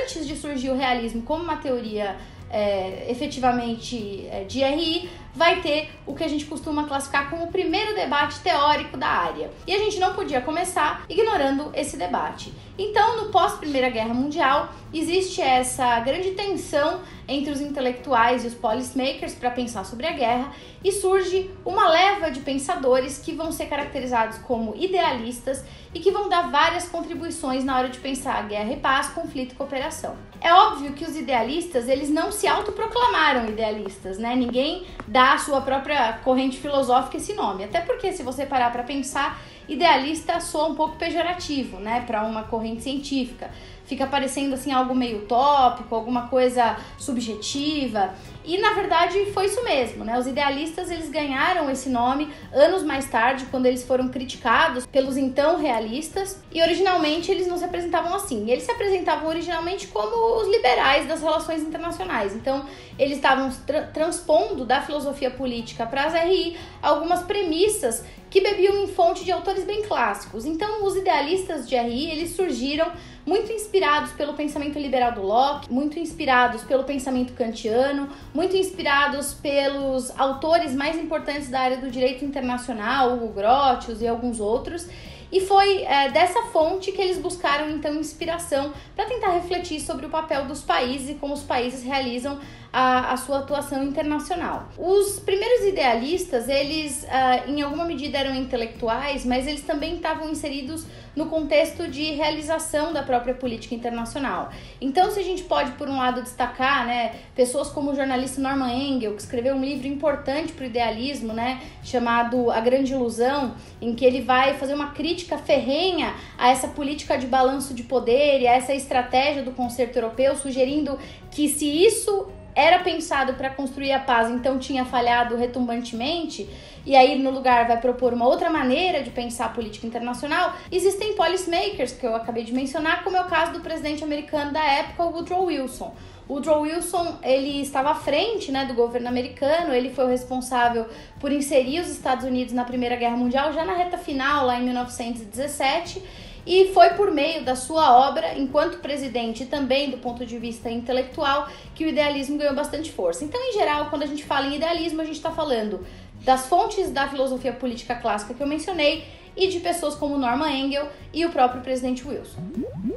antes 0.02 0.26
de 0.26 0.36
surgir 0.36 0.70
o 0.70 0.76
realismo 0.76 1.22
como 1.22 1.42
uma 1.42 1.56
teoria 1.56 2.16
é, 2.50 3.10
efetivamente 3.10 4.26
é, 4.30 4.44
de 4.44 4.62
RI, 4.62 5.10
vai 5.34 5.60
ter 5.60 5.90
o 6.06 6.14
que 6.14 6.24
a 6.24 6.28
gente 6.28 6.46
costuma 6.46 6.84
classificar 6.84 7.30
como 7.30 7.44
o 7.44 7.52
primeiro 7.52 7.94
debate 7.94 8.40
teórico 8.40 8.96
da 8.96 9.06
área. 9.06 9.50
E 9.66 9.74
a 9.74 9.78
gente 9.78 9.98
não 9.98 10.14
podia 10.14 10.40
começar 10.40 11.04
ignorando 11.08 11.70
esse 11.74 11.96
debate. 11.96 12.52
Então, 12.78 13.16
no 13.16 13.30
pós-Primeira 13.30 13.88
Guerra 13.88 14.14
Mundial, 14.14 14.72
existe 14.92 15.40
essa 15.40 16.00
grande 16.00 16.30
tensão 16.32 17.00
entre 17.26 17.52
os 17.52 17.60
intelectuais 17.60 18.44
e 18.44 18.48
os 18.48 18.54
policymakers 18.54 19.34
para 19.34 19.50
pensar 19.50 19.84
sobre 19.84 20.06
a 20.06 20.12
guerra 20.12 20.52
e 20.82 20.92
surge 20.92 21.50
uma 21.64 21.88
leva 21.88 22.30
de 22.30 22.40
pensadores 22.40 23.18
que 23.18 23.32
vão 23.32 23.52
ser 23.52 23.66
caracterizados 23.66 24.38
como 24.38 24.74
idealistas 24.76 25.64
e 25.92 26.00
que 26.00 26.10
vão 26.10 26.28
dar 26.28 26.50
várias 26.50 26.88
contribuições 26.88 27.64
na 27.64 27.76
hora 27.76 27.88
de 27.88 27.98
pensar 27.98 28.36
a 28.36 28.42
guerra 28.42 28.72
e 28.72 28.76
paz, 28.76 29.08
conflito 29.08 29.52
e 29.52 29.56
cooperação. 29.56 30.27
É 30.40 30.52
óbvio 30.52 30.92
que 30.92 31.04
os 31.04 31.16
idealistas, 31.16 31.88
eles 31.88 32.10
não 32.10 32.30
se 32.30 32.46
autoproclamaram 32.46 33.46
idealistas, 33.46 34.18
né? 34.18 34.36
Ninguém 34.36 34.86
dá 35.06 35.32
a 35.32 35.38
sua 35.38 35.60
própria 35.60 36.14
corrente 36.24 36.58
filosófica 36.58 37.16
esse 37.16 37.34
nome. 37.34 37.64
Até 37.64 37.80
porque 37.80 38.12
se 38.12 38.22
você 38.22 38.46
parar 38.46 38.70
para 38.70 38.84
pensar, 38.84 39.40
idealista 39.68 40.40
soa 40.40 40.68
um 40.68 40.74
pouco 40.74 40.96
pejorativo, 40.96 41.78
né, 41.78 42.02
para 42.06 42.22
uma 42.22 42.44
corrente 42.44 42.82
científica. 42.82 43.50
Fica 43.88 44.06
parecendo 44.06 44.54
assim 44.54 44.70
algo 44.70 44.94
meio 44.94 45.20
utópico, 45.20 45.94
alguma 45.94 46.28
coisa 46.28 46.76
subjetiva. 46.98 48.14
E 48.44 48.58
na 48.58 48.72
verdade 48.72 49.32
foi 49.32 49.46
isso 49.46 49.62
mesmo, 49.64 50.04
né? 50.04 50.18
Os 50.18 50.26
idealistas 50.26 50.90
eles 50.90 51.08
ganharam 51.08 51.70
esse 51.70 51.88
nome 51.88 52.30
anos 52.52 52.82
mais 52.82 53.08
tarde, 53.08 53.46
quando 53.50 53.66
eles 53.66 53.84
foram 53.84 54.08
criticados 54.08 54.86
pelos 54.86 55.16
então 55.16 55.58
realistas, 55.58 56.42
e 56.52 56.62
originalmente 56.62 57.30
eles 57.30 57.46
não 57.46 57.56
se 57.56 57.64
apresentavam 57.64 58.14
assim. 58.14 58.50
Eles 58.50 58.64
se 58.64 58.70
apresentavam 58.70 59.28
originalmente 59.28 59.86
como 59.88 60.40
os 60.40 60.48
liberais 60.48 61.06
das 61.08 61.22
relações 61.22 61.62
internacionais. 61.62 62.34
Então, 62.34 62.66
eles 62.98 63.16
estavam 63.16 63.50
tra 63.66 63.82
transpondo 63.82 64.64
da 64.64 64.82
filosofia 64.82 65.30
política 65.30 65.86
para 65.86 66.04
as 66.04 66.14
RI 66.14 66.56
algumas 66.82 67.22
premissas 67.22 68.04
que 68.30 68.40
bebiam 68.40 68.82
em 68.82 68.86
fonte 68.86 69.24
de 69.24 69.32
autores 69.32 69.64
bem 69.64 69.82
clássicos. 69.82 70.44
Então, 70.44 70.84
os 70.84 70.96
idealistas 70.96 71.68
de 71.68 71.76
RI, 71.76 72.10
eles 72.10 72.34
surgiram 72.36 72.90
muito 73.28 73.52
inspirados 73.52 74.12
pelo 74.12 74.32
pensamento 74.32 74.78
liberal 74.78 75.12
do 75.12 75.20
Locke, 75.20 75.70
muito 75.70 75.98
inspirados 75.98 76.62
pelo 76.62 76.84
pensamento 76.84 77.34
kantiano, 77.34 78.08
muito 78.32 78.56
inspirados 78.56 79.34
pelos 79.34 80.18
autores 80.18 80.74
mais 80.74 80.96
importantes 80.96 81.50
da 81.50 81.60
área 81.60 81.76
do 81.76 81.90
direito 81.90 82.24
internacional, 82.24 83.12
Hugo 83.12 83.28
Grotius 83.28 84.00
e 84.00 84.08
alguns 84.08 84.40
outros. 84.40 84.88
E 85.30 85.42
foi 85.42 85.82
é, 85.82 86.10
dessa 86.10 86.40
fonte 86.44 86.90
que 86.90 87.02
eles 87.02 87.18
buscaram 87.18 87.68
então 87.68 87.94
inspiração 87.94 88.72
para 88.96 89.04
tentar 89.04 89.32
refletir 89.32 89.78
sobre 89.78 90.06
o 90.06 90.08
papel 90.08 90.46
dos 90.46 90.62
países 90.62 91.10
e 91.10 91.14
como 91.14 91.34
os 91.34 91.42
países 91.42 91.82
realizam 91.82 92.38
a, 92.72 93.12
a 93.12 93.16
sua 93.18 93.40
atuação 93.40 93.82
internacional. 93.84 94.68
Os 94.78 95.20
primeiros 95.20 95.66
idealistas, 95.66 96.48
eles 96.48 97.04
uh, 97.04 97.50
em 97.50 97.60
alguma 97.60 97.84
medida 97.84 98.16
eram 98.16 98.34
intelectuais, 98.34 99.26
mas 99.26 99.46
eles 99.46 99.62
também 99.62 99.96
estavam 99.96 100.30
inseridos 100.30 100.86
no 101.18 101.26
contexto 101.26 101.88
de 101.88 102.12
realização 102.12 102.92
da 102.92 103.02
própria 103.02 103.34
política 103.34 103.74
internacional. 103.74 104.50
Então, 104.80 105.10
se 105.10 105.18
a 105.18 105.22
gente 105.24 105.42
pode, 105.42 105.72
por 105.72 105.88
um 105.88 105.96
lado, 105.96 106.22
destacar 106.22 106.86
né, 106.86 107.16
pessoas 107.34 107.68
como 107.70 107.90
o 107.90 107.94
jornalista 107.96 108.40
Norman 108.40 108.72
Engel, 108.72 109.14
que 109.14 109.20
escreveu 109.20 109.56
um 109.56 109.60
livro 109.60 109.88
importante 109.88 110.52
para 110.52 110.62
o 110.62 110.66
idealismo, 110.68 111.32
né, 111.32 111.60
chamado 111.82 112.52
A 112.52 112.60
Grande 112.60 112.92
Ilusão, 112.92 113.56
em 113.82 113.96
que 113.96 114.04
ele 114.04 114.20
vai 114.20 114.54
fazer 114.54 114.74
uma 114.74 114.92
crítica 114.92 115.36
ferrenha 115.36 116.14
a 116.38 116.50
essa 116.50 116.68
política 116.68 117.18
de 117.18 117.26
balanço 117.26 117.74
de 117.74 117.82
poder 117.82 118.40
e 118.40 118.46
a 118.46 118.52
essa 118.52 118.72
estratégia 118.72 119.42
do 119.42 119.50
concerto 119.50 119.98
europeu, 119.98 120.36
sugerindo 120.36 120.96
que 121.32 121.48
se 121.48 121.66
isso 121.66 122.28
era 122.58 122.80
pensado 122.80 123.34
para 123.34 123.50
construir 123.50 123.92
a 123.92 124.00
paz, 124.00 124.28
então 124.28 124.58
tinha 124.58 124.84
falhado 124.84 125.36
retumbantemente, 125.36 126.50
e 126.84 126.96
aí 126.96 127.16
no 127.16 127.30
lugar 127.30 127.68
vai 127.68 127.80
propor 127.80 128.12
uma 128.12 128.26
outra 128.26 128.50
maneira 128.50 129.00
de 129.00 129.10
pensar 129.10 129.46
a 129.46 129.50
política 129.50 129.86
internacional, 129.86 130.54
existem 130.72 131.14
policymakers 131.14 131.92
que 131.92 132.04
eu 132.04 132.16
acabei 132.16 132.42
de 132.42 132.52
mencionar, 132.52 133.04
como 133.04 133.16
é 133.16 133.20
o 133.20 133.26
caso 133.26 133.52
do 133.52 133.60
presidente 133.60 134.02
americano 134.02 134.52
da 134.52 134.64
época, 134.64 135.04
Woodrow 135.04 135.44
Wilson. 135.44 135.94
O 136.28 136.34
Woodrow 136.34 136.62
Wilson, 136.62 137.18
ele 137.22 137.62
estava 137.62 137.90
à 137.90 137.94
frente, 137.94 138.50
né, 138.50 138.64
do 138.64 138.74
governo 138.74 139.06
americano, 139.06 139.72
ele 139.72 139.90
foi 139.90 140.06
o 140.06 140.08
responsável 140.08 140.84
por 141.20 141.30
inserir 141.30 141.78
os 141.78 141.88
Estados 141.88 142.24
Unidos 142.24 142.52
na 142.52 142.64
Primeira 142.64 142.96
Guerra 142.96 143.16
Mundial 143.16 143.52
já 143.52 143.64
na 143.64 143.74
reta 143.74 143.96
final, 143.96 144.46
lá 144.46 144.58
em 144.58 144.64
1917, 144.64 146.02
e 146.48 146.72
foi 146.72 146.88
por 146.94 147.10
meio 147.10 147.44
da 147.44 147.54
sua 147.54 148.08
obra, 148.08 148.38
enquanto 148.38 148.78
presidente 148.78 149.42
e 149.42 149.46
também 149.46 149.90
do 149.90 149.98
ponto 149.98 150.24
de 150.24 150.38
vista 150.38 150.70
intelectual, 150.70 151.46
que 151.74 151.84
o 151.84 151.88
idealismo 151.88 152.38
ganhou 152.38 152.54
bastante 152.54 152.90
força. 152.90 153.22
Então, 153.22 153.38
em 153.38 153.52
geral, 153.52 153.90
quando 153.90 154.04
a 154.04 154.06
gente 154.06 154.24
fala 154.24 154.46
em 154.46 154.56
idealismo, 154.56 155.02
a 155.02 155.04
gente 155.04 155.16
está 155.16 155.30
falando 155.30 155.84
das 156.24 156.46
fontes 156.46 156.90
da 156.90 157.06
filosofia 157.06 157.52
política 157.52 157.94
clássica 157.96 158.32
que 158.32 158.42
eu 158.42 158.46
mencionei 158.46 159.04
e 159.36 159.48
de 159.48 159.60
pessoas 159.60 159.94
como 159.94 160.16
Norman 160.16 160.50
Engel 160.50 160.88
e 161.12 161.26
o 161.26 161.30
próprio 161.30 161.60
presidente 161.60 162.08
Wilson. 162.08 162.40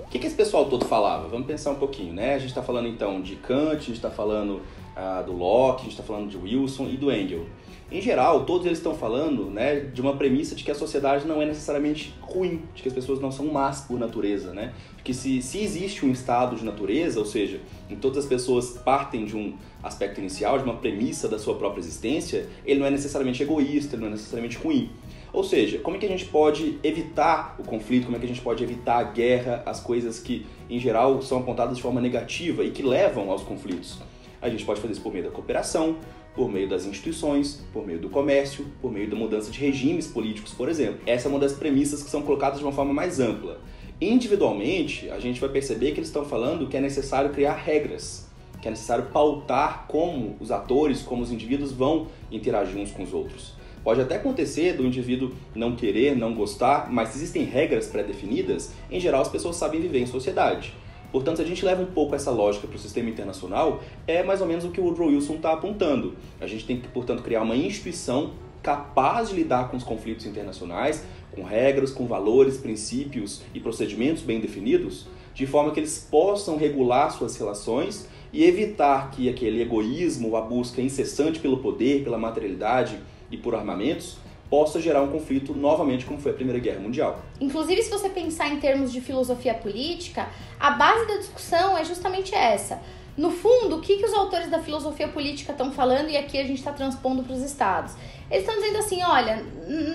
O 0.06 0.10
que, 0.10 0.18
que 0.18 0.28
esse 0.28 0.36
pessoal 0.36 0.70
todo 0.70 0.86
falava? 0.86 1.28
Vamos 1.28 1.46
pensar 1.46 1.72
um 1.72 1.76
pouquinho, 1.76 2.14
né? 2.14 2.36
A 2.36 2.40
gente 2.40 2.50
está 2.50 2.64
falando 2.64 2.88
então 2.88 3.22
de 3.22 3.36
Kant, 3.36 3.76
a 3.76 3.80
gente 3.80 3.92
está 3.92 4.10
falando 4.10 4.62
ah, 4.96 5.22
do 5.24 5.34
Locke, 5.34 5.82
a 5.82 5.84
gente 5.84 5.92
está 5.92 6.04
falando 6.04 6.30
de 6.30 6.38
Wilson 6.38 6.86
e 6.86 6.96
do 6.96 7.12
Engel. 7.12 7.46
Em 7.92 8.00
geral, 8.00 8.46
todos 8.46 8.66
eles 8.66 8.78
estão 8.78 8.96
falando 8.96 9.50
né, 9.50 9.82
de 9.82 10.00
uma 10.00 10.16
premissa 10.16 10.56
de 10.56 10.64
que 10.64 10.72
a 10.72 10.76
sociedade 10.76 11.28
não 11.28 11.42
é 11.42 11.46
necessariamente 11.46 12.14
ruim, 12.22 12.62
de 12.74 12.82
que 12.82 12.88
as 12.88 12.94
pessoas 12.94 13.20
não 13.20 13.34
são 13.34 13.48
más 13.48 13.82
por 13.82 14.00
natureza, 14.00 14.54
né? 14.54 14.74
Porque 14.96 15.14
se, 15.14 15.42
se 15.42 15.60
existe 15.60 16.06
um 16.06 16.12
estado 16.12 16.56
de 16.56 16.64
natureza, 16.64 17.20
ou 17.20 17.26
seja, 17.26 17.60
em 17.90 17.98
todas 17.98 18.20
as 18.20 18.26
pessoas 18.26 18.78
partem 18.78 19.26
de 19.26 19.36
um 19.36 19.58
aspecto 19.84 20.22
inicial, 20.22 20.58
de 20.58 20.64
uma 20.64 20.76
premissa 20.76 21.28
da 21.28 21.38
sua 21.38 21.56
própria 21.56 21.82
existência, 21.82 22.48
ele 22.66 22.80
não 22.80 22.88
é 22.88 22.92
necessariamente 22.92 23.44
egoísta, 23.44 23.96
ele 23.96 24.04
não 24.04 24.08
é 24.08 24.12
necessariamente 24.12 24.58
ruim. 24.58 24.90
Ou 25.34 25.44
seja, 25.44 25.80
como 25.80 25.98
é 25.98 26.00
que 26.00 26.06
a 26.06 26.10
gente 26.10 26.26
pode 26.26 26.80
evitar 26.84 27.58
o 27.60 27.64
conflito, 27.64 28.06
como 28.06 28.16
é 28.16 28.20
que 28.20 28.26
a 28.26 28.30
gente 28.30 28.42
pode 28.42 28.64
evitar 28.64 29.00
a 29.00 29.04
guerra, 29.04 29.64
as 29.66 29.82
coisas 29.82 30.18
que, 30.18 30.46
em 30.70 30.80
geral, 30.80 31.22
são 31.22 31.40
apontadas 31.40 31.76
de 31.76 31.84
forma 31.84 32.00
negativa 32.00 32.64
e 32.64 32.72
que 32.72 32.84
levam 32.84 33.30
aos 33.30 33.44
conflitos? 33.44 33.98
A 34.42 34.50
gente 34.50 34.66
pode 34.66 34.80
fazer 34.80 34.94
isso 34.94 35.02
por 35.02 35.12
meio 35.12 35.26
da 35.26 35.32
cooperação, 35.32 35.98
por 36.36 36.50
meio 36.50 36.68
das 36.68 36.86
instituições, 36.86 37.64
por 37.74 37.86
meio 37.86 38.00
do 38.00 38.10
comércio, 38.10 38.66
por 38.82 38.92
meio 38.92 39.10
da 39.10 39.16
mudança 39.16 39.52
de 39.52 39.60
regimes 39.60 40.08
políticos, 40.08 40.54
por 40.54 40.70
exemplo. 40.70 41.02
Essa 41.06 41.28
é 41.28 41.30
uma 41.30 41.40
das 41.40 41.54
premissas 41.54 42.04
que 42.04 42.10
são 42.10 42.22
colocadas 42.22 42.60
de 42.60 42.66
uma 42.66 42.72
forma 42.72 42.94
mais 42.94 43.20
ampla. 43.20 43.60
Individualmente, 44.00 45.10
a 45.10 45.20
gente 45.20 45.40
vai 45.40 45.50
perceber 45.50 45.92
que 45.92 46.00
eles 46.00 46.08
estão 46.08 46.26
falando 46.26 46.68
que 46.68 46.78
é 46.78 46.82
necessário 46.82 47.32
criar 47.32 47.54
regras, 47.54 48.28
que 48.62 48.68
é 48.68 48.72
necessário 48.72 49.06
pautar 49.14 49.86
como 49.88 50.36
os 50.40 50.52
atores, 50.52 51.02
como 51.02 51.22
os 51.22 51.32
indivíduos 51.32 51.72
vão 51.72 52.08
interagir 52.32 52.78
uns 52.78 52.92
com 52.92 53.04
os 53.04 53.14
outros. 53.14 53.54
Pode 53.84 54.00
até 54.00 54.16
acontecer 54.16 54.74
do 54.74 54.86
indivíduo 54.86 55.34
não 55.56 55.76
querer, 55.76 56.16
não 56.16 56.36
gostar, 56.36 56.92
mas 56.92 57.16
existem 57.16 57.44
regras 57.44 57.88
pré-definidas, 57.88 58.72
em 58.92 59.00
geral 59.00 59.22
as 59.22 59.30
pessoas 59.30 59.56
sabem 59.56 59.82
viver 59.82 60.00
em 60.00 60.06
sociedade. 60.06 60.74
Portanto, 61.12 61.38
se 61.38 61.44
a 61.44 61.46
gente 61.46 61.66
leva 61.66 61.82
um 61.82 61.88
pouco 61.88 62.16
essa 62.16 62.32
lógica 62.32 62.68
para 62.68 62.76
o 62.76 62.80
sistema 62.80 63.10
internacional, 63.10 63.82
é 64.08 64.24
mais 64.24 64.42
ou 64.42 64.48
menos 64.48 64.64
o 64.64 64.70
que 64.70 64.80
o 64.80 64.86
Woodrow 64.86 65.10
Wilson 65.10 65.36
está 65.36 65.52
apontando. 65.52 66.16
A 66.40 66.48
gente 66.48 66.66
tem 66.66 66.80
que, 66.80 66.88
portanto, 66.88 67.22
criar 67.22 67.42
uma 67.42 67.56
instituição 67.56 68.32
capaz 68.64 69.30
de 69.30 69.36
lidar 69.36 69.70
com 69.70 69.78
os 69.78 69.84
conflitos 69.84 70.26
internacionais, 70.26 71.04
com 71.32 71.44
regras, 71.44 71.92
com 71.92 72.06
valores, 72.06 72.58
princípios 72.58 73.42
e 73.54 73.60
procedimentos 73.60 74.22
bem 74.22 74.40
definidos, 74.40 75.08
de 75.34 75.46
forma 75.46 75.72
que 75.72 75.80
eles 75.80 76.08
possam 76.10 76.58
regular 76.58 77.12
suas 77.12 77.36
relações 77.38 78.08
e 78.32 78.44
evitar 78.44 79.12
que 79.12 79.28
aquele 79.28 79.62
egoísmo, 79.62 80.36
a 80.36 80.42
busca 80.42 80.82
incessante 80.82 81.40
pelo 81.40 81.58
poder, 81.58 82.04
pela 82.04 82.18
materialidade 82.18 83.00
e 83.30 83.38
por 83.38 83.56
armamentos 83.56 84.18
possa 84.52 84.82
gerar 84.82 85.02
um 85.02 85.08
conflito 85.08 85.56
novamente 85.56 86.06
como 86.06 86.20
foi 86.20 86.34
a 86.34 86.36
Primeira 86.36 86.60
Guerra 86.60 86.82
Mundial. 86.82 87.24
Inclusive, 87.40 87.82
se 87.82 87.90
você 87.90 88.10
pensar 88.10 88.50
em 88.50 88.60
termos 88.60 88.92
de 88.92 89.00
filosofia 89.00 89.54
política, 89.54 90.28
a 90.60 90.72
base 90.72 91.08
da 91.08 91.16
discussão 91.16 91.78
é 91.78 91.86
justamente 91.86 92.36
essa. 92.36 92.82
No 93.16 93.32
fundo, 93.32 93.78
o 93.78 93.82
que, 93.82 93.96
que 93.96 94.06
os 94.06 94.14
autores 94.14 94.52
da 94.52 94.60
filosofia 94.60 95.08
política 95.08 95.54
estão 95.54 95.72
falando 95.72 96.10
e 96.10 96.18
aqui 96.18 96.38
a 96.38 96.44
gente 96.44 96.58
está 96.60 96.74
transpondo 96.74 97.24
para 97.24 97.34
os 97.34 97.42
estados? 97.42 97.94
Eles 98.30 98.44
estão 98.44 98.60
dizendo 98.60 98.80
assim, 98.80 99.02
olha, 99.02 99.42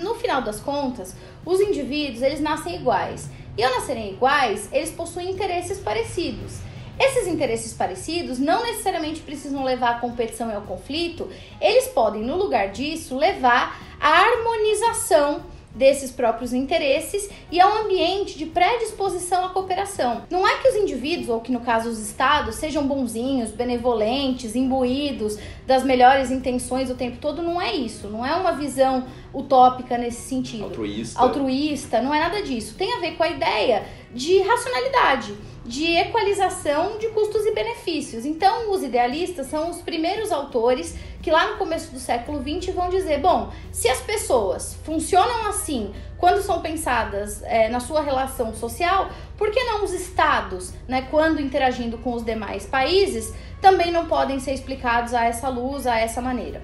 no 0.01 0.15
final 0.15 0.41
das 0.41 0.59
contas, 0.59 1.15
os 1.45 1.59
indivíduos 1.59 2.23
eles 2.23 2.39
nascem 2.39 2.77
iguais. 2.77 3.29
E 3.55 3.63
ao 3.63 3.71
nascerem 3.71 4.13
iguais, 4.13 4.69
eles 4.71 4.89
possuem 4.89 5.29
interesses 5.29 5.79
parecidos. 5.79 6.66
Esses 6.99 7.27
interesses 7.27 7.73
parecidos 7.73 8.39
não 8.39 8.63
necessariamente 8.63 9.21
precisam 9.21 9.63
levar 9.63 9.91
à 9.91 9.99
competição 9.99 10.49
e 10.49 10.55
ao 10.55 10.63
conflito, 10.63 11.29
eles 11.61 11.87
podem, 11.89 12.23
no 12.23 12.35
lugar 12.35 12.69
disso, 12.69 13.15
levar 13.15 13.79
à 13.99 14.09
harmonização 14.09 15.43
desses 15.77 16.11
próprios 16.11 16.53
interesses 16.53 17.29
e 17.51 17.61
a 17.61 17.67
um 17.67 17.85
ambiente 17.85 18.37
de 18.37 18.47
predisposição 18.47 19.45
à 19.45 19.49
cooperação. 19.49 20.23
Não 20.29 20.47
é 20.47 20.57
que 20.57 20.67
os 20.67 20.75
indivíduos, 20.75 21.29
ou 21.29 21.39
que 21.39 21.51
no 21.51 21.59
caso 21.59 21.89
os 21.89 21.99
estados, 21.99 22.55
sejam 22.55 22.85
bonzinhos, 22.87 23.51
benevolentes, 23.51 24.55
imbuídos 24.55 25.37
das 25.65 25.83
melhores 25.83 26.31
intenções 26.31 26.89
o 26.89 26.95
tempo 26.95 27.17
todo, 27.21 27.41
não 27.41 27.61
é 27.61 27.73
isso. 27.75 28.07
Não 28.07 28.25
é 28.25 28.33
uma 28.35 28.53
visão 28.53 29.05
utópica 29.33 29.97
nesse 29.97 30.21
sentido. 30.21 30.65
Altruísta. 30.65 31.19
Altruísta, 31.19 32.01
não 32.01 32.13
é 32.13 32.19
nada 32.19 32.41
disso. 32.41 32.75
Tem 32.75 32.93
a 32.93 32.99
ver 32.99 33.11
com 33.15 33.23
a 33.23 33.29
ideia 33.29 33.85
de 34.13 34.41
racionalidade, 34.41 35.35
de 35.65 35.95
equalização 35.97 36.97
de 36.97 37.09
custos 37.09 37.45
e 37.45 37.51
benefícios. 37.51 38.25
Então, 38.25 38.71
os 38.71 38.81
idealistas 38.81 39.47
são 39.47 39.69
os 39.69 39.81
primeiros 39.81 40.31
autores 40.31 40.95
que 41.27 41.31
lá 41.31 41.51
no 41.51 41.57
começo 41.57 41.91
do 41.91 41.99
século 41.99 42.41
XX 42.41 42.73
vão 42.73 42.89
dizer: 42.89 43.19
bom, 43.19 43.51
se 43.69 43.89
as 43.89 43.99
pessoas 43.99 44.77
funcionam 44.85 45.47
assim 45.47 45.91
quando 46.17 46.41
são 46.41 46.61
pensadas 46.61 47.43
é, 47.43 47.67
na 47.67 47.81
sua 47.81 48.01
relação 48.01 48.55
social, 48.55 49.09
por 49.37 49.51
que 49.51 49.61
não 49.61 49.83
os 49.83 49.91
estados, 49.91 50.73
né, 50.87 51.05
quando 51.11 51.41
interagindo 51.41 51.97
com 51.97 52.13
os 52.13 52.23
demais 52.23 52.65
países, 52.65 53.33
também 53.61 53.91
não 53.91 54.05
podem 54.05 54.39
ser 54.39 54.53
explicados 54.53 55.13
a 55.13 55.25
essa 55.25 55.49
luz, 55.49 55.85
a 55.85 55.99
essa 55.99 56.21
maneira? 56.21 56.63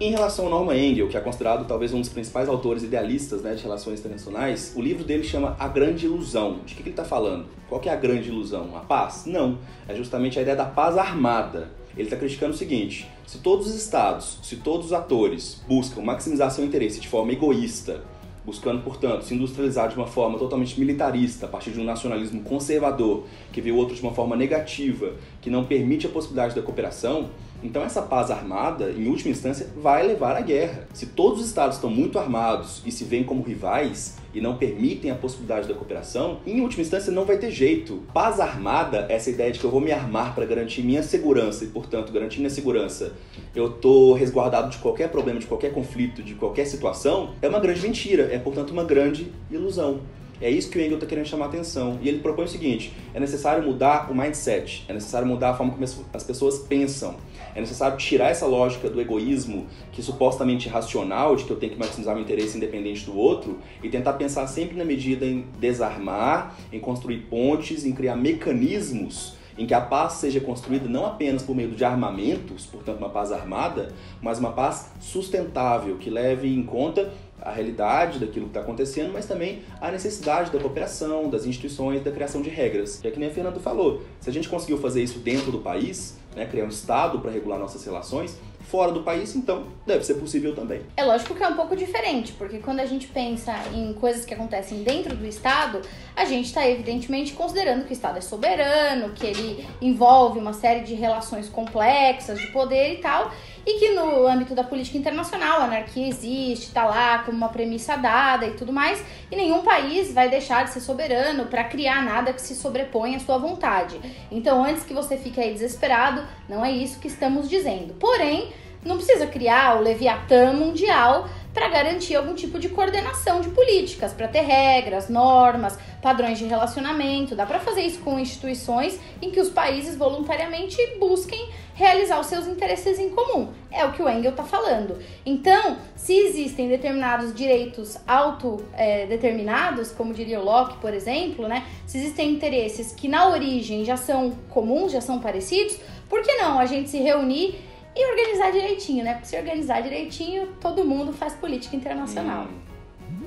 Em 0.00 0.10
relação 0.10 0.46
ao 0.46 0.50
Norman 0.50 0.76
Engel, 0.76 1.08
que 1.08 1.16
é 1.16 1.20
considerado 1.20 1.64
talvez 1.64 1.94
um 1.94 2.00
dos 2.00 2.08
principais 2.08 2.48
autores 2.48 2.82
idealistas 2.82 3.42
né, 3.42 3.54
de 3.54 3.62
relações 3.62 4.00
internacionais, 4.00 4.72
o 4.74 4.82
livro 4.82 5.04
dele 5.04 5.22
chama 5.22 5.54
A 5.56 5.68
Grande 5.68 6.06
Ilusão. 6.06 6.58
De 6.66 6.74
que, 6.74 6.82
que 6.82 6.88
ele 6.88 6.90
está 6.90 7.04
falando? 7.04 7.46
Qual 7.68 7.80
que 7.80 7.88
é 7.88 7.92
a 7.92 7.96
grande 7.96 8.28
ilusão? 8.28 8.76
A 8.76 8.80
paz? 8.80 9.22
Não. 9.24 9.58
É 9.86 9.94
justamente 9.94 10.36
a 10.40 10.42
ideia 10.42 10.56
da 10.56 10.64
paz 10.64 10.98
armada. 10.98 11.70
Ele 11.94 12.04
está 12.04 12.16
criticando 12.16 12.54
o 12.54 12.56
seguinte: 12.56 13.08
se 13.26 13.38
todos 13.38 13.66
os 13.66 13.74
estados, 13.74 14.38
se 14.42 14.56
todos 14.56 14.86
os 14.86 14.92
atores 14.92 15.62
buscam 15.68 16.02
maximizar 16.02 16.50
seu 16.50 16.64
interesse 16.64 17.00
de 17.00 17.08
forma 17.08 17.32
egoísta, 17.32 18.02
buscando, 18.44 18.82
portanto, 18.82 19.24
se 19.24 19.34
industrializar 19.34 19.88
de 19.88 19.96
uma 19.96 20.06
forma 20.06 20.38
totalmente 20.38 20.78
militarista, 20.78 21.46
a 21.46 21.48
partir 21.48 21.70
de 21.70 21.80
um 21.80 21.84
nacionalismo 21.84 22.42
conservador, 22.42 23.24
que 23.52 23.60
vê 23.60 23.70
o 23.70 23.76
outro 23.76 23.94
de 23.94 24.02
uma 24.02 24.12
forma 24.12 24.34
negativa, 24.34 25.14
que 25.42 25.50
não 25.50 25.64
permite 25.64 26.06
a 26.06 26.08
possibilidade 26.08 26.54
da 26.54 26.62
cooperação, 26.62 27.28
então 27.62 27.82
essa 27.82 28.02
paz 28.02 28.30
armada, 28.30 28.90
em 28.90 29.06
última 29.08 29.30
instância, 29.30 29.68
vai 29.76 30.04
levar 30.04 30.36
à 30.36 30.40
guerra. 30.40 30.88
Se 30.92 31.06
todos 31.06 31.40
os 31.40 31.46
estados 31.46 31.76
estão 31.76 31.90
muito 31.90 32.18
armados 32.18 32.82
e 32.84 32.90
se 32.90 33.04
veem 33.04 33.22
como 33.22 33.42
rivais 33.42 34.16
e 34.34 34.40
não 34.40 34.56
permitem 34.56 35.10
a 35.10 35.14
possibilidade 35.14 35.68
da 35.68 35.74
cooperação, 35.74 36.40
em 36.46 36.60
última 36.60 36.82
instância 36.82 37.12
não 37.12 37.24
vai 37.24 37.38
ter 37.38 37.50
jeito. 37.50 38.02
Paz 38.12 38.40
armada, 38.40 39.06
essa 39.08 39.30
ideia 39.30 39.52
de 39.52 39.60
que 39.60 39.64
eu 39.64 39.70
vou 39.70 39.80
me 39.80 39.92
armar 39.92 40.34
para 40.34 40.44
garantir 40.44 40.82
minha 40.82 41.02
segurança 41.02 41.64
e, 41.64 41.68
portanto, 41.68 42.12
garantir 42.12 42.38
minha 42.38 42.50
segurança, 42.50 43.12
eu 43.54 43.70
tô 43.70 44.14
resguardado 44.14 44.70
de 44.70 44.78
qualquer 44.78 45.10
problema, 45.10 45.38
de 45.38 45.46
qualquer 45.46 45.72
conflito, 45.72 46.22
de 46.22 46.34
qualquer 46.34 46.66
situação, 46.66 47.34
é 47.40 47.48
uma 47.48 47.60
grande 47.60 47.82
mentira, 47.82 48.28
é, 48.32 48.38
portanto, 48.38 48.70
uma 48.70 48.84
grande 48.84 49.30
ilusão. 49.50 50.00
É 50.42 50.50
isso 50.50 50.68
que 50.68 50.76
o 50.76 50.80
Engel 50.80 50.94
está 50.94 51.06
querendo 51.06 51.26
chamar 51.26 51.46
a 51.46 51.48
atenção. 51.48 51.98
E 52.02 52.08
ele 52.08 52.18
propõe 52.18 52.44
o 52.44 52.48
seguinte: 52.48 52.92
é 53.14 53.20
necessário 53.20 53.64
mudar 53.64 54.10
o 54.10 54.14
mindset, 54.14 54.84
é 54.88 54.92
necessário 54.92 55.26
mudar 55.26 55.50
a 55.50 55.54
forma 55.54 55.72
como 55.72 55.84
as 55.84 56.24
pessoas 56.24 56.58
pensam. 56.58 57.14
É 57.54 57.60
necessário 57.60 57.96
tirar 57.96 58.30
essa 58.30 58.46
lógica 58.46 58.90
do 58.90 59.00
egoísmo, 59.00 59.66
que 59.92 60.00
é 60.00 60.04
supostamente 60.04 60.68
racional, 60.68 61.36
de 61.36 61.44
que 61.44 61.50
eu 61.50 61.56
tenho 61.56 61.72
que 61.72 61.78
maximizar 61.78 62.14
meu 62.14 62.24
interesse 62.24 62.56
independente 62.56 63.04
do 63.04 63.16
outro, 63.16 63.58
e 63.82 63.88
tentar 63.88 64.14
pensar 64.14 64.46
sempre 64.46 64.76
na 64.76 64.84
medida 64.84 65.24
em 65.24 65.46
desarmar, 65.60 66.56
em 66.72 66.80
construir 66.80 67.18
pontes, 67.28 67.84
em 67.84 67.92
criar 67.92 68.16
mecanismos 68.16 69.40
em 69.56 69.66
que 69.66 69.74
a 69.74 69.80
paz 69.80 70.14
seja 70.14 70.40
construída 70.40 70.88
não 70.88 71.04
apenas 71.04 71.42
por 71.42 71.54
meio 71.54 71.70
de 71.70 71.84
armamentos, 71.84 72.66
portanto 72.66 72.98
uma 72.98 73.10
paz 73.10 73.30
armada, 73.30 73.92
mas 74.20 74.38
uma 74.38 74.52
paz 74.52 74.92
sustentável, 75.00 75.96
que 75.98 76.08
leve 76.08 76.48
em 76.48 76.62
conta 76.62 77.12
a 77.44 77.52
realidade 77.52 78.18
daquilo 78.18 78.46
que 78.46 78.50
está 78.50 78.60
acontecendo, 78.60 79.12
mas 79.12 79.26
também 79.26 79.62
a 79.80 79.90
necessidade 79.90 80.50
da 80.50 80.58
cooperação, 80.58 81.28
das 81.28 81.44
instituições, 81.46 82.02
da 82.02 82.10
criação 82.10 82.42
de 82.42 82.50
regras. 82.50 83.00
E 83.02 83.08
é 83.08 83.10
que 83.10 83.18
nem 83.18 83.28
a 83.28 83.32
Fernando 83.32 83.60
falou, 83.60 84.02
se 84.20 84.30
a 84.30 84.32
gente 84.32 84.48
conseguiu 84.48 84.78
fazer 84.78 85.02
isso 85.02 85.18
dentro 85.18 85.50
do 85.50 85.58
país, 85.58 86.18
né, 86.34 86.46
criar 86.46 86.64
um 86.64 86.68
Estado 86.68 87.18
para 87.18 87.30
regular 87.30 87.58
nossas 87.58 87.84
relações, 87.84 88.38
fora 88.72 88.90
do 88.90 89.02
país, 89.02 89.36
então 89.36 89.66
deve 89.86 90.02
ser 90.02 90.14
possível 90.14 90.54
também. 90.54 90.80
É 90.96 91.04
lógico 91.04 91.34
que 91.34 91.42
é 91.42 91.48
um 91.48 91.54
pouco 91.54 91.76
diferente, 91.76 92.32
porque 92.32 92.58
quando 92.58 92.80
a 92.80 92.86
gente 92.86 93.06
pensa 93.06 93.52
em 93.74 93.92
coisas 93.92 94.24
que 94.24 94.32
acontecem 94.32 94.82
dentro 94.82 95.14
do 95.14 95.26
Estado, 95.26 95.82
a 96.16 96.24
gente 96.24 96.46
está 96.46 96.66
evidentemente 96.66 97.34
considerando 97.34 97.84
que 97.84 97.90
o 97.90 97.92
Estado 97.92 98.16
é 98.16 98.20
soberano, 98.22 99.10
que 99.10 99.26
ele 99.26 99.66
envolve 99.80 100.38
uma 100.38 100.54
série 100.54 100.84
de 100.84 100.94
relações 100.94 101.50
complexas 101.50 102.40
de 102.40 102.46
poder 102.46 102.94
e 102.94 102.96
tal, 102.98 103.30
e 103.66 103.78
que 103.78 103.90
no 103.90 104.26
âmbito 104.26 104.54
da 104.54 104.64
política 104.64 104.98
internacional 104.98 105.60
a 105.60 105.64
anarquia 105.64 106.08
existe, 106.08 106.66
está 106.66 106.84
lá 106.84 107.18
como 107.20 107.36
uma 107.36 107.48
premissa 107.48 107.96
dada 107.96 108.46
e 108.46 108.52
tudo 108.52 108.72
mais, 108.72 109.02
e 109.30 109.36
nenhum 109.36 109.62
país 109.62 110.12
vai 110.12 110.28
deixar 110.28 110.64
de 110.64 110.70
ser 110.70 110.80
soberano 110.80 111.46
para 111.46 111.64
criar 111.64 112.02
nada 112.02 112.32
que 112.32 112.40
se 112.40 112.54
sobreponha 112.54 113.16
à 113.16 113.20
sua 113.20 113.38
vontade. 113.38 114.00
Então, 114.30 114.64
antes 114.64 114.84
que 114.84 114.94
você 114.94 115.16
fique 115.16 115.40
aí 115.40 115.52
desesperado, 115.52 116.26
não 116.48 116.64
é 116.64 116.70
isso 116.70 116.98
que 116.98 117.08
estamos 117.08 117.48
dizendo. 117.48 117.94
Porém, 117.94 118.52
não 118.84 118.96
precisa 118.96 119.26
criar 119.26 119.76
o 119.76 119.80
Leviatã 119.82 120.52
mundial 120.52 121.28
para 121.54 121.68
garantir 121.68 122.16
algum 122.16 122.34
tipo 122.34 122.58
de 122.58 122.68
coordenação 122.70 123.40
de 123.40 123.50
políticas, 123.50 124.12
para 124.12 124.26
ter 124.26 124.40
regras, 124.40 125.08
normas, 125.08 125.78
padrões 126.00 126.38
de 126.38 126.46
relacionamento. 126.46 127.36
Dá 127.36 127.46
para 127.46 127.60
fazer 127.60 127.82
isso 127.82 128.00
com 128.00 128.18
instituições 128.18 128.98
em 129.20 129.30
que 129.30 129.38
os 129.38 129.50
países 129.50 129.96
voluntariamente 129.96 130.76
busquem 130.98 131.50
realizar 131.82 132.20
os 132.20 132.28
seus 132.28 132.46
interesses 132.46 132.96
em 133.00 133.10
comum. 133.10 133.48
É 133.70 133.84
o 133.84 133.92
que 133.92 134.00
o 134.00 134.08
Engel 134.08 134.30
está 134.30 134.44
falando. 134.44 134.96
Então, 135.26 135.76
se 135.96 136.16
existem 136.16 136.68
determinados 136.68 137.34
direitos 137.34 137.98
autodeterminados, 138.06 139.90
é, 139.90 139.94
como 139.94 140.14
diria 140.14 140.38
o 140.38 140.44
Locke, 140.44 140.78
por 140.78 140.94
exemplo, 140.94 141.48
né? 141.48 141.66
Se 141.84 141.98
existem 141.98 142.30
interesses 142.30 142.92
que 142.92 143.08
na 143.08 143.28
origem 143.28 143.84
já 143.84 143.96
são 143.96 144.30
comuns, 144.48 144.92
já 144.92 145.00
são 145.00 145.18
parecidos, 145.18 145.76
por 146.08 146.22
que 146.22 146.32
não 146.36 146.60
a 146.60 146.66
gente 146.66 146.88
se 146.88 146.98
reunir 146.98 147.58
e 147.96 148.10
organizar 148.10 148.52
direitinho, 148.52 149.02
né? 149.02 149.14
Porque 149.14 149.26
se 149.26 149.36
organizar 149.36 149.82
direitinho, 149.82 150.52
todo 150.60 150.84
mundo 150.84 151.12
faz 151.12 151.34
política 151.34 151.74
internacional. 151.74 152.46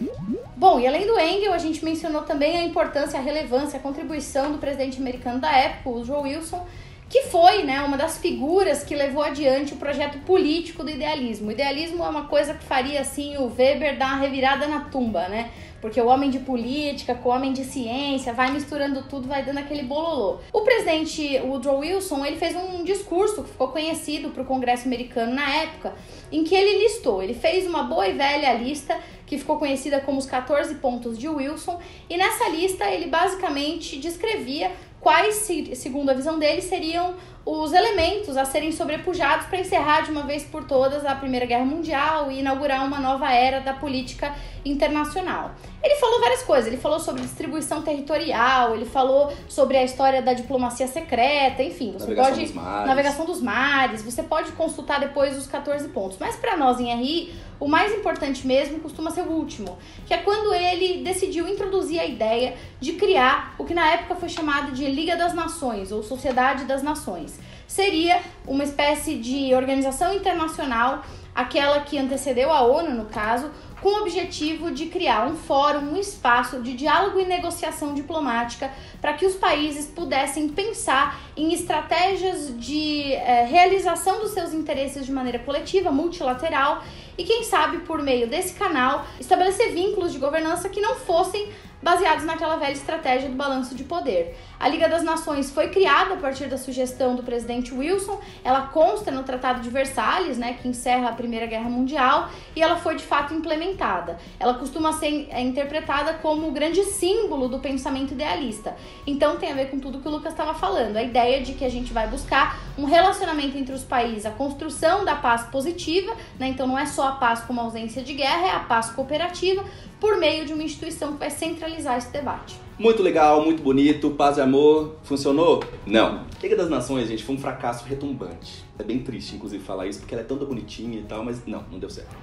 Hum. 0.01 0.37
Bom, 0.55 0.79
e 0.79 0.87
além 0.87 1.05
do 1.05 1.19
Engel, 1.19 1.51
a 1.51 1.57
gente 1.57 1.83
mencionou 1.83 2.21
também 2.21 2.55
a 2.55 2.63
importância, 2.63 3.19
a 3.19 3.21
relevância, 3.21 3.77
a 3.77 3.81
contribuição 3.81 4.53
do 4.53 4.57
presidente 4.57 4.97
americano 4.97 5.39
da 5.41 5.51
época, 5.51 5.89
o 5.89 6.05
Joe 6.05 6.21
Wilson, 6.21 6.65
que 7.09 7.23
foi 7.23 7.63
né, 7.63 7.81
uma 7.81 7.97
das 7.97 8.17
figuras 8.17 8.83
que 8.83 8.95
levou 8.95 9.23
adiante 9.23 9.73
o 9.73 9.77
projeto 9.77 10.17
político 10.19 10.83
do 10.83 10.89
idealismo. 10.89 11.49
O 11.49 11.51
idealismo 11.51 12.03
é 12.03 12.09
uma 12.09 12.25
coisa 12.25 12.53
que 12.53 12.63
faria 12.63 13.01
assim 13.01 13.37
o 13.37 13.45
Weber 13.45 13.97
dar 13.97 14.13
uma 14.13 14.21
revirada 14.21 14.67
na 14.67 14.85
tumba, 14.85 15.27
né? 15.27 15.51
Porque 15.79 16.01
o 16.01 16.07
homem 16.07 16.31
de 16.31 16.39
política 16.39 17.13
com 17.13 17.29
o 17.29 17.31
homem 17.31 17.53
de 17.53 17.63
ciência 17.63 18.33
vai 18.33 18.49
misturando 18.51 19.03
tudo, 19.03 19.27
vai 19.27 19.45
dando 19.45 19.59
aquele 19.59 19.83
bololô. 19.83 20.39
O 20.51 20.61
presidente 20.61 21.39
Woodrow 21.41 21.79
Wilson, 21.79 22.25
ele 22.25 22.37
fez 22.37 22.55
um 22.55 22.83
discurso 22.83 23.43
que 23.43 23.51
ficou 23.51 23.67
conhecido 23.67 24.29
para 24.29 24.41
o 24.41 24.45
Congresso 24.45 24.87
americano 24.87 25.35
na 25.35 25.47
época, 25.57 25.93
em 26.31 26.43
que 26.43 26.55
ele 26.55 26.79
listou, 26.79 27.21
ele 27.21 27.35
fez 27.35 27.67
uma 27.67 27.83
boa 27.83 28.07
e 28.07 28.13
velha 28.13 28.53
lista 28.53 28.97
que 29.27 29.37
ficou 29.37 29.57
conhecida 29.57 29.99
como 30.01 30.17
os 30.17 30.25
14 30.25 30.75
pontos 30.75 31.17
de 31.17 31.27
Wilson, 31.27 31.79
e 32.09 32.17
nessa 32.17 32.49
lista 32.49 32.89
ele 32.89 33.07
basicamente 33.07 33.97
descrevia 33.97 34.71
quais, 35.05 35.47
segundo 35.75 36.09
a 36.09 36.15
visão 36.15 36.39
dele, 36.39 36.63
seriam 36.63 37.13
os 37.45 37.73
elementos 37.73 38.35
a 38.37 38.43
serem 38.43 38.71
sobrepujados 38.71 39.45
para 39.45 39.59
encerrar 39.59 40.01
de 40.01 40.11
uma 40.11 40.23
vez 40.23 40.43
por 40.43 40.63
todas 40.63 41.05
a 41.05 41.13
Primeira 41.13 41.45
Guerra 41.45 41.63
Mundial 41.63 42.31
e 42.31 42.39
inaugurar 42.39 42.83
uma 42.83 42.99
nova 42.99 43.31
era 43.31 43.59
da 43.59 43.73
política 43.73 44.33
internacional. 44.65 45.51
Ele 45.83 45.95
falou 45.95 46.19
várias 46.19 46.41
coisas, 46.41 46.65
ele 46.65 46.77
falou 46.77 46.99
sobre 46.99 47.21
distribuição 47.21 47.83
territorial, 47.83 48.73
ele 48.73 48.85
falou 48.85 49.31
sobre 49.47 49.77
a 49.77 49.83
história 49.83 50.23
da 50.23 50.33
diplomacia 50.33 50.87
secreta, 50.87 51.61
enfim, 51.61 51.91
você 51.91 52.07
navegação 52.07 52.31
pode 52.31 52.45
dos 52.45 52.55
mares. 52.55 52.87
navegação 52.87 53.25
dos 53.25 53.41
mares, 53.41 54.01
você 54.01 54.23
pode 54.23 54.51
consultar 54.53 54.99
depois 54.99 55.37
os 55.37 55.45
14 55.45 55.87
pontos. 55.89 56.17
Mas 56.19 56.35
para 56.35 56.57
nós 56.57 56.79
em 56.79 56.91
RI, 56.95 57.35
o 57.59 57.67
mais 57.67 57.93
importante 57.93 58.47
mesmo 58.47 58.79
costuma 58.79 59.11
ser 59.11 59.21
o 59.21 59.31
último, 59.31 59.77
que 60.07 60.13
é 60.13 60.17
quando 60.17 60.53
ele 60.53 61.03
decidiu 61.03 61.47
introduzir 61.47 61.99
a 61.99 62.05
ideia 62.05 62.55
de 62.79 62.93
criar 62.93 63.53
o 63.59 63.63
que 63.63 63.73
na 63.73 63.87
época 63.87 64.15
foi 64.15 64.29
chamado 64.29 64.71
de 64.71 64.87
Liga 64.87 65.15
das 65.15 65.35
Nações 65.35 65.91
ou 65.91 66.01
Sociedade 66.01 66.65
das 66.65 66.81
Nações. 66.81 67.34
Seria 67.67 68.21
uma 68.47 68.63
espécie 68.63 69.15
de 69.15 69.53
organização 69.53 70.13
internacional, 70.13 71.03
aquela 71.33 71.81
que 71.81 71.97
antecedeu 71.97 72.51
a 72.51 72.61
ONU, 72.61 72.91
no 72.91 73.05
caso, 73.05 73.49
com 73.81 73.89
o 73.89 74.01
objetivo 74.01 74.71
de 74.71 74.87
criar 74.87 75.27
um 75.27 75.35
fórum, 75.35 75.91
um 75.91 75.97
espaço 75.97 76.59
de 76.61 76.73
diálogo 76.73 77.19
e 77.19 77.25
negociação 77.25 77.93
diplomática 77.93 78.71
para 78.99 79.13
que 79.13 79.25
os 79.25 79.35
países 79.35 79.85
pudessem 79.85 80.49
pensar 80.49 81.19
em 81.37 81.53
estratégias 81.53 82.57
de 82.57 83.13
eh, 83.13 83.45
realização 83.47 84.21
dos 84.21 84.31
seus 84.31 84.53
interesses 84.53 85.05
de 85.05 85.11
maneira 85.11 85.37
coletiva, 85.37 85.91
multilateral 85.91 86.83
e, 87.17 87.23
quem 87.23 87.43
sabe, 87.43 87.79
por 87.79 88.01
meio 88.01 88.27
desse 88.27 88.55
canal, 88.55 89.05
estabelecer 89.19 89.71
vínculos 89.71 90.13
de 90.13 90.17
governança 90.17 90.67
que 90.67 90.81
não 90.81 90.95
fossem 90.95 91.49
baseados 91.85 92.25
naquela 92.25 92.55
velha 92.55 92.71
estratégia 92.71 93.29
do 93.29 93.35
balanço 93.35 93.75
de 93.75 93.83
poder. 93.83 94.35
A 94.59 94.67
Liga 94.67 94.89
das 94.89 95.03
Nações 95.03 95.51
foi 95.51 95.69
criada 95.69 96.15
a 96.15 96.17
partir 96.17 96.47
da 96.47 96.57
sugestão 96.57 97.15
do 97.15 97.21
presidente 97.21 97.71
Wilson, 97.71 98.19
ela 98.43 98.61
consta 98.61 99.11
no 99.11 99.21
Tratado 99.21 99.61
de 99.61 99.69
Versalhes, 99.69 100.35
né, 100.35 100.57
que 100.59 100.67
encerra 100.67 101.09
a 101.09 101.11
Primeira 101.11 101.45
Guerra 101.45 101.69
Mundial, 101.69 102.27
e 102.55 102.63
ela 102.63 102.75
foi 102.77 102.95
de 102.95 103.03
fato 103.03 103.35
implementada. 103.35 104.17
Ela 104.39 104.55
costuma 104.55 104.93
ser 104.93 105.27
é, 105.29 105.39
interpretada 105.41 106.15
como 106.15 106.47
o 106.47 106.51
grande 106.51 106.83
símbolo 106.85 107.47
do 107.47 107.59
pensamento 107.59 108.13
idealista. 108.13 108.75
Então 109.05 109.37
tem 109.37 109.51
a 109.51 109.55
ver 109.55 109.69
com 109.69 109.77
tudo 109.79 109.99
que 109.99 110.07
o 110.07 110.11
Lucas 110.11 110.33
estava 110.33 110.55
falando, 110.55 110.97
a 110.97 111.03
ideia 111.03 111.43
de 111.43 111.53
que 111.53 111.63
a 111.63 111.69
gente 111.69 111.93
vai 111.93 112.07
buscar 112.07 112.57
um 112.79 112.85
relacionamento 112.85 113.59
entre 113.59 113.75
os 113.75 113.83
países, 113.83 114.25
a 114.25 114.31
construção 114.31 115.05
da 115.05 115.13
paz 115.13 115.43
positiva, 115.43 116.15
né, 116.39 116.47
então 116.47 116.65
não 116.65 116.79
é 116.79 116.87
só 116.87 117.09
a 117.09 117.11
paz 117.11 117.41
como 117.41 117.61
ausência 117.61 118.01
de 118.01 118.15
guerra, 118.15 118.47
é 118.47 118.51
a 118.55 118.61
paz 118.61 118.89
cooperativa, 118.89 119.63
por 120.05 120.17
meio 120.17 120.45
de 120.45 120.53
uma 120.53 120.61
instituição 120.61 121.13
que 121.13 121.17
vai 121.17 121.31
centralizar 121.31 121.97
esse 121.97 122.11
debate. 122.11 122.59
Muito 122.77 123.01
legal, 123.01 123.43
muito 123.43 123.63
bonito, 123.63 124.11
paz 124.11 124.37
e 124.37 124.41
amor. 124.41 124.97
Funcionou? 125.01 125.63
Não. 125.83 126.25
Liga 126.43 126.55
das 126.55 126.69
Nações, 126.69 127.07
gente, 127.07 127.23
foi 127.23 127.33
um 127.33 127.39
fracasso 127.39 127.83
retumbante. 127.85 128.63
É 128.77 128.83
bem 128.83 128.99
triste, 128.99 129.35
inclusive, 129.35 129.63
falar 129.63 129.87
isso, 129.87 130.01
porque 130.01 130.13
ela 130.13 130.21
é 130.21 130.25
tão 130.25 130.37
bonitinha 130.37 130.99
e 130.99 131.03
tal, 131.05 131.25
mas 131.25 131.43
não, 131.47 131.63
não 131.71 131.79
deu 131.79 131.89
certo. 131.89 132.15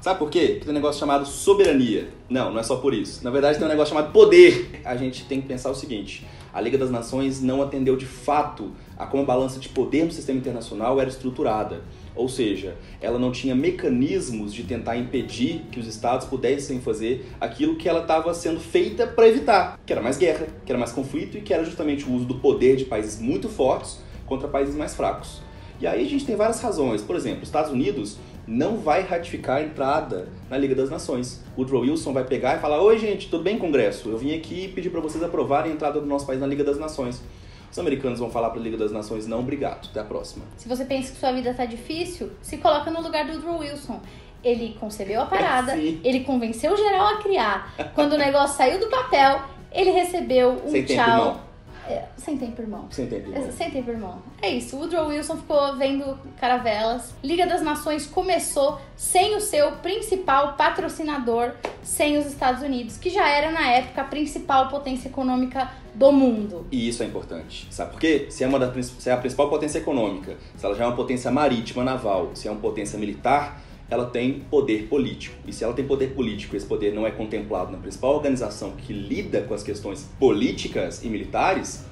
Sabe 0.00 0.18
por 0.18 0.28
quê? 0.28 0.46
Porque 0.54 0.64
tem 0.64 0.70
um 0.70 0.74
negócio 0.74 0.98
chamado 0.98 1.24
soberania. 1.24 2.12
Não, 2.28 2.50
não 2.50 2.58
é 2.58 2.64
só 2.64 2.76
por 2.78 2.92
isso. 2.92 3.22
Na 3.22 3.30
verdade, 3.30 3.58
tem 3.58 3.64
um 3.64 3.70
negócio 3.70 3.94
chamado 3.94 4.12
poder. 4.12 4.80
A 4.84 4.96
gente 4.96 5.24
tem 5.26 5.40
que 5.40 5.46
pensar 5.46 5.70
o 5.70 5.74
seguinte: 5.74 6.26
a 6.52 6.60
Liga 6.60 6.76
das 6.76 6.90
Nações 6.90 7.40
não 7.40 7.62
atendeu 7.62 7.96
de 7.96 8.06
fato 8.06 8.72
a 8.98 9.06
como 9.06 9.22
a 9.22 9.26
balança 9.26 9.60
de 9.60 9.68
poder 9.68 10.04
no 10.04 10.10
sistema 10.10 10.40
internacional 10.40 11.00
era 11.00 11.08
estruturada. 11.08 11.82
Ou 12.20 12.28
seja, 12.28 12.76
ela 13.00 13.18
não 13.18 13.32
tinha 13.32 13.54
mecanismos 13.54 14.52
de 14.52 14.62
tentar 14.62 14.98
impedir 14.98 15.62
que 15.72 15.80
os 15.80 15.86
estados 15.86 16.26
pudessem 16.26 16.78
fazer 16.78 17.26
aquilo 17.40 17.76
que 17.76 17.88
ela 17.88 18.02
estava 18.02 18.34
sendo 18.34 18.60
feita 18.60 19.06
para 19.06 19.26
evitar, 19.26 19.80
que 19.86 19.90
era 19.90 20.02
mais 20.02 20.18
guerra, 20.18 20.46
que 20.66 20.70
era 20.70 20.78
mais 20.78 20.92
conflito 20.92 21.38
e 21.38 21.40
que 21.40 21.54
era 21.54 21.64
justamente 21.64 22.04
o 22.04 22.12
uso 22.12 22.26
do 22.26 22.34
poder 22.34 22.76
de 22.76 22.84
países 22.84 23.18
muito 23.18 23.48
fortes 23.48 24.00
contra 24.26 24.46
países 24.48 24.74
mais 24.74 24.94
fracos. 24.94 25.40
E 25.80 25.86
aí 25.86 26.04
a 26.04 26.08
gente 26.08 26.26
tem 26.26 26.36
várias 26.36 26.60
razões. 26.60 27.00
Por 27.00 27.16
exemplo, 27.16 27.40
os 27.40 27.48
Estados 27.48 27.72
Unidos 27.72 28.18
não 28.46 28.76
vai 28.76 29.00
ratificar 29.00 29.56
a 29.56 29.62
entrada 29.62 30.28
na 30.50 30.58
Liga 30.58 30.74
das 30.74 30.90
Nações. 30.90 31.42
Woodrow 31.56 31.80
Wilson 31.80 32.12
vai 32.12 32.24
pegar 32.24 32.58
e 32.58 32.60
falar: 32.60 32.82
Oi, 32.82 32.98
gente, 32.98 33.30
tudo 33.30 33.42
bem, 33.42 33.56
Congresso? 33.56 34.10
Eu 34.10 34.18
vim 34.18 34.34
aqui 34.34 34.68
pedir 34.68 34.90
para 34.90 35.00
vocês 35.00 35.24
aprovarem 35.24 35.72
a 35.72 35.74
entrada 35.74 35.98
do 35.98 36.06
nosso 36.06 36.26
país 36.26 36.38
na 36.38 36.46
Liga 36.46 36.62
das 36.62 36.78
Nações. 36.78 37.22
Os 37.70 37.78
americanos 37.78 38.18
vão 38.18 38.30
falar 38.30 38.50
para 38.50 38.60
a 38.60 38.62
Liga 38.62 38.76
das 38.76 38.90
Nações: 38.92 39.26
Não, 39.26 39.40
obrigado, 39.40 39.88
até 39.90 40.00
a 40.00 40.04
próxima. 40.04 40.44
Se 40.56 40.68
você 40.68 40.84
pensa 40.84 41.12
que 41.12 41.18
sua 41.18 41.32
vida 41.32 41.54
tá 41.54 41.64
difícil, 41.64 42.30
se 42.42 42.56
coloca 42.58 42.90
no 42.90 43.00
lugar 43.00 43.24
do 43.26 43.32
Woodrow 43.32 43.58
Wilson. 43.60 44.00
Ele 44.42 44.74
concebeu 44.80 45.20
a 45.20 45.26
parada, 45.26 45.72
Sim. 45.76 46.00
ele 46.02 46.20
convenceu 46.20 46.72
o 46.72 46.76
geral 46.76 47.08
a 47.08 47.16
criar. 47.18 47.74
Quando 47.94 48.14
o 48.14 48.18
negócio 48.18 48.56
saiu 48.56 48.80
do 48.80 48.86
papel, 48.88 49.38
ele 49.70 49.90
recebeu 49.90 50.52
um 50.64 50.70
Sem 50.70 50.84
tempo, 50.84 51.02
tchau. 51.02 51.18
irmão. 51.18 51.50
É, 51.86 52.04
sem 52.16 52.38
tempo, 52.38 52.62
irmão. 52.62 52.86
Sem 52.90 53.06
tempo, 53.06 53.28
irmão. 53.30 53.48
É, 53.48 53.50
Sem 53.50 53.70
tempo, 53.70 53.90
irmão. 53.90 54.22
É 54.40 54.48
isso. 54.48 54.76
O 54.76 54.80
Woodrow 54.80 55.08
Wilson 55.08 55.36
ficou 55.36 55.76
vendo 55.76 56.16
caravelas. 56.38 57.12
Liga 57.22 57.46
das 57.46 57.62
Nações 57.62 58.06
começou 58.06 58.80
sem 58.96 59.34
o 59.36 59.40
seu 59.40 59.72
principal 59.72 60.54
patrocinador, 60.54 61.52
sem 61.82 62.16
os 62.16 62.26
Estados 62.26 62.62
Unidos, 62.62 62.96
que 62.96 63.10
já 63.10 63.28
era 63.28 63.50
na 63.50 63.68
época 63.72 64.02
a 64.02 64.04
principal 64.04 64.68
potência 64.68 65.08
econômica 65.08 65.68
do 65.94 66.12
mundo. 66.12 66.66
E 66.70 66.88
isso 66.88 67.02
é 67.02 67.06
importante. 67.06 67.66
Sabe 67.70 67.92
por 67.92 68.00
quê? 68.00 68.26
Se 68.30 68.44
é, 68.44 68.46
uma 68.46 68.58
prin- 68.68 68.82
se 68.82 69.08
é 69.08 69.12
a 69.12 69.16
principal 69.16 69.48
potência 69.48 69.78
econômica, 69.78 70.36
se 70.56 70.64
ela 70.64 70.74
já 70.74 70.84
é 70.84 70.86
uma 70.86 70.96
potência 70.96 71.30
marítima, 71.30 71.84
naval, 71.84 72.30
se 72.34 72.48
é 72.48 72.50
uma 72.50 72.60
potência 72.60 72.98
militar, 72.98 73.62
ela 73.90 74.06
tem 74.06 74.40
poder 74.50 74.86
político. 74.88 75.36
E 75.46 75.52
se 75.52 75.64
ela 75.64 75.72
tem 75.74 75.84
poder 75.84 76.14
político 76.14 76.54
e 76.54 76.56
esse 76.56 76.66
poder 76.66 76.94
não 76.94 77.06
é 77.06 77.10
contemplado 77.10 77.72
na 77.72 77.78
principal 77.78 78.14
organização 78.14 78.72
que 78.72 78.92
lida 78.92 79.42
com 79.42 79.52
as 79.52 79.62
questões 79.62 80.08
políticas 80.18 81.02
e 81.02 81.08
militares, 81.08 81.84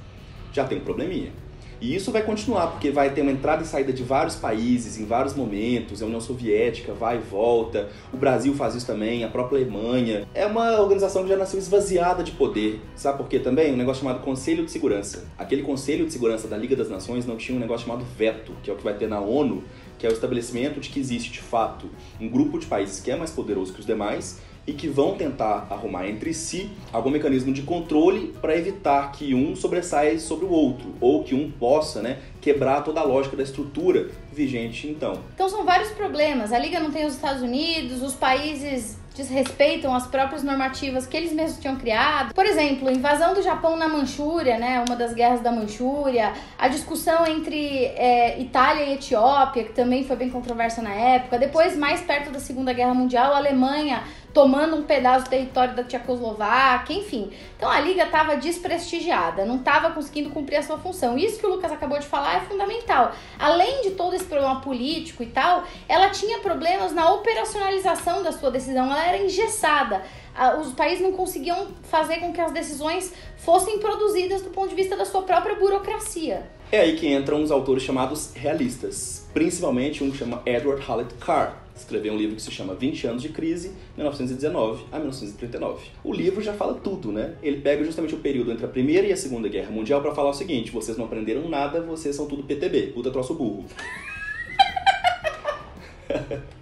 já 0.52 0.64
tem 0.64 0.78
um 0.78 0.82
probleminha. 0.82 1.32
E 1.80 1.94
isso 1.94 2.10
vai 2.10 2.22
continuar, 2.22 2.68
porque 2.68 2.90
vai 2.90 3.10
ter 3.10 3.22
uma 3.22 3.30
entrada 3.30 3.62
e 3.62 3.66
saída 3.66 3.92
de 3.92 4.02
vários 4.02 4.34
países 4.34 4.98
em 4.98 5.04
vários 5.04 5.34
momentos. 5.34 6.02
A 6.02 6.06
União 6.06 6.20
Soviética 6.20 6.92
vai 6.92 7.18
e 7.18 7.20
volta, 7.20 7.88
o 8.12 8.16
Brasil 8.16 8.52
faz 8.54 8.74
isso 8.74 8.86
também, 8.86 9.22
a 9.22 9.28
própria 9.28 9.60
Alemanha. 9.60 10.26
É 10.34 10.44
uma 10.44 10.80
organização 10.80 11.22
que 11.22 11.28
já 11.28 11.36
nasceu 11.36 11.58
esvaziada 11.58 12.24
de 12.24 12.32
poder. 12.32 12.80
Sabe 12.96 13.18
por 13.18 13.28
quê 13.28 13.38
também? 13.38 13.72
Um 13.72 13.76
negócio 13.76 14.02
chamado 14.02 14.24
Conselho 14.24 14.64
de 14.64 14.72
Segurança. 14.72 15.24
Aquele 15.38 15.62
Conselho 15.62 16.04
de 16.04 16.12
Segurança 16.12 16.48
da 16.48 16.56
Liga 16.56 16.74
das 16.74 16.88
Nações 16.88 17.24
não 17.24 17.36
tinha 17.36 17.56
um 17.56 17.60
negócio 17.60 17.86
chamado 17.86 18.04
veto, 18.04 18.52
que 18.62 18.70
é 18.70 18.72
o 18.72 18.76
que 18.76 18.82
vai 18.82 18.94
ter 18.94 19.08
na 19.08 19.20
ONU, 19.20 19.62
que 19.98 20.06
é 20.06 20.10
o 20.10 20.12
estabelecimento 20.12 20.80
de 20.80 20.88
que 20.88 20.98
existe 20.98 21.30
de 21.30 21.40
fato 21.40 21.88
um 22.20 22.28
grupo 22.28 22.58
de 22.58 22.66
países 22.66 23.00
que 23.00 23.10
é 23.10 23.16
mais 23.16 23.30
poderoso 23.30 23.72
que 23.72 23.80
os 23.80 23.86
demais 23.86 24.40
e 24.68 24.74
que 24.74 24.86
vão 24.86 25.14
tentar 25.14 25.66
arrumar 25.70 26.06
entre 26.06 26.34
si 26.34 26.70
algum 26.92 27.08
mecanismo 27.08 27.54
de 27.54 27.62
controle 27.62 28.34
para 28.38 28.54
evitar 28.54 29.10
que 29.12 29.34
um 29.34 29.56
sobressaia 29.56 30.20
sobre 30.20 30.44
o 30.44 30.50
outro 30.50 30.94
ou 31.00 31.24
que 31.24 31.34
um 31.34 31.50
possa, 31.50 32.02
né, 32.02 32.18
quebrar 32.38 32.82
toda 32.82 33.00
a 33.00 33.02
lógica 33.02 33.34
da 33.34 33.42
estrutura 33.42 34.10
vigente 34.30 34.86
então. 34.86 35.20
Então 35.34 35.48
são 35.48 35.64
vários 35.64 35.88
problemas. 35.92 36.52
A 36.52 36.58
Liga 36.58 36.78
não 36.78 36.90
tem 36.90 37.06
os 37.06 37.14
Estados 37.14 37.42
Unidos, 37.42 38.02
os 38.02 38.12
países 38.12 38.98
desrespeitam 39.18 39.92
as 39.92 40.06
próprias 40.06 40.44
normativas 40.44 41.04
que 41.04 41.16
eles 41.16 41.32
mesmos 41.32 41.60
tinham 41.60 41.74
criado. 41.74 42.32
Por 42.32 42.46
exemplo, 42.46 42.88
invasão 42.88 43.34
do 43.34 43.42
Japão 43.42 43.76
na 43.76 43.88
Manchúria, 43.88 44.58
né, 44.58 44.84
uma 44.86 44.94
das 44.94 45.12
guerras 45.12 45.40
da 45.40 45.50
Manchúria, 45.50 46.32
a 46.56 46.68
discussão 46.68 47.26
entre 47.26 47.86
é, 47.86 48.40
Itália 48.40 48.84
e 48.84 48.94
Etiópia, 48.94 49.64
que 49.64 49.72
também 49.72 50.04
foi 50.04 50.14
bem 50.14 50.30
controversa 50.30 50.80
na 50.80 50.94
época. 50.94 51.36
Depois, 51.36 51.76
mais 51.76 52.00
perto 52.00 52.30
da 52.30 52.38
Segunda 52.38 52.72
Guerra 52.72 52.94
Mundial, 52.94 53.32
a 53.32 53.38
Alemanha 53.38 54.04
tomando 54.38 54.76
um 54.76 54.84
pedaço 54.84 55.24
do 55.24 55.30
território 55.30 55.74
da 55.74 55.82
Tchecoslováquia, 55.82 56.96
enfim. 56.96 57.28
Então 57.56 57.68
a 57.68 57.80
liga 57.80 58.04
estava 58.04 58.36
desprestigiada, 58.36 59.44
não 59.44 59.56
estava 59.56 59.90
conseguindo 59.90 60.30
cumprir 60.30 60.58
a 60.58 60.62
sua 60.62 60.78
função. 60.78 61.18
Isso 61.18 61.40
que 61.40 61.46
o 61.46 61.50
Lucas 61.50 61.72
acabou 61.72 61.98
de 61.98 62.06
falar 62.06 62.36
é 62.36 62.40
fundamental. 62.42 63.10
Além 63.36 63.82
de 63.82 63.90
todo 63.96 64.14
esse 64.14 64.26
problema 64.26 64.60
político 64.60 65.24
e 65.24 65.26
tal, 65.26 65.64
ela 65.88 66.10
tinha 66.10 66.38
problemas 66.38 66.92
na 66.92 67.10
operacionalização 67.10 68.22
da 68.22 68.30
sua 68.30 68.52
decisão, 68.52 68.84
ela 68.84 69.04
era 69.04 69.18
engessada. 69.18 70.02
Ah, 70.36 70.54
Os 70.54 70.72
países 70.72 71.02
não 71.02 71.10
conseguiam 71.10 71.66
fazer 71.82 72.18
com 72.18 72.32
que 72.32 72.40
as 72.40 72.52
decisões 72.52 73.12
fossem 73.38 73.80
produzidas 73.80 74.40
do 74.40 74.50
ponto 74.50 74.68
de 74.68 74.76
vista 74.76 74.96
da 74.96 75.04
sua 75.04 75.22
própria 75.22 75.56
burocracia. 75.56 76.48
É 76.70 76.78
aí 76.78 76.94
que 76.96 77.12
entram 77.12 77.42
os 77.42 77.50
autores 77.50 77.82
chamados 77.82 78.32
realistas, 78.34 79.26
principalmente 79.34 80.04
um 80.04 80.12
que 80.12 80.18
chama 80.18 80.42
Edward 80.46 80.80
Hallett 80.86 81.14
Carr. 81.14 81.56
Escreveu 81.78 82.12
um 82.12 82.16
livro 82.16 82.34
que 82.34 82.42
se 82.42 82.50
chama 82.50 82.74
20 82.74 83.06
anos 83.06 83.22
de 83.22 83.28
crise, 83.28 83.72
1919 83.96 84.86
a 84.90 84.98
1939. 84.98 85.86
O 86.02 86.12
livro 86.12 86.42
já 86.42 86.52
fala 86.52 86.74
tudo, 86.74 87.12
né? 87.12 87.36
Ele 87.40 87.60
pega 87.60 87.84
justamente 87.84 88.14
o 88.14 88.18
período 88.18 88.50
entre 88.50 88.64
a 88.64 88.68
Primeira 88.68 89.06
e 89.06 89.12
a 89.12 89.16
Segunda 89.16 89.48
Guerra 89.48 89.70
Mundial 89.70 90.02
para 90.02 90.12
falar 90.12 90.30
o 90.30 90.34
seguinte: 90.34 90.72
vocês 90.72 90.98
não 90.98 91.04
aprenderam 91.04 91.48
nada, 91.48 91.80
vocês 91.80 92.16
são 92.16 92.26
tudo 92.26 92.42
PTB, 92.42 92.88
puta 92.88 93.12
troço 93.12 93.34
burro. 93.34 93.64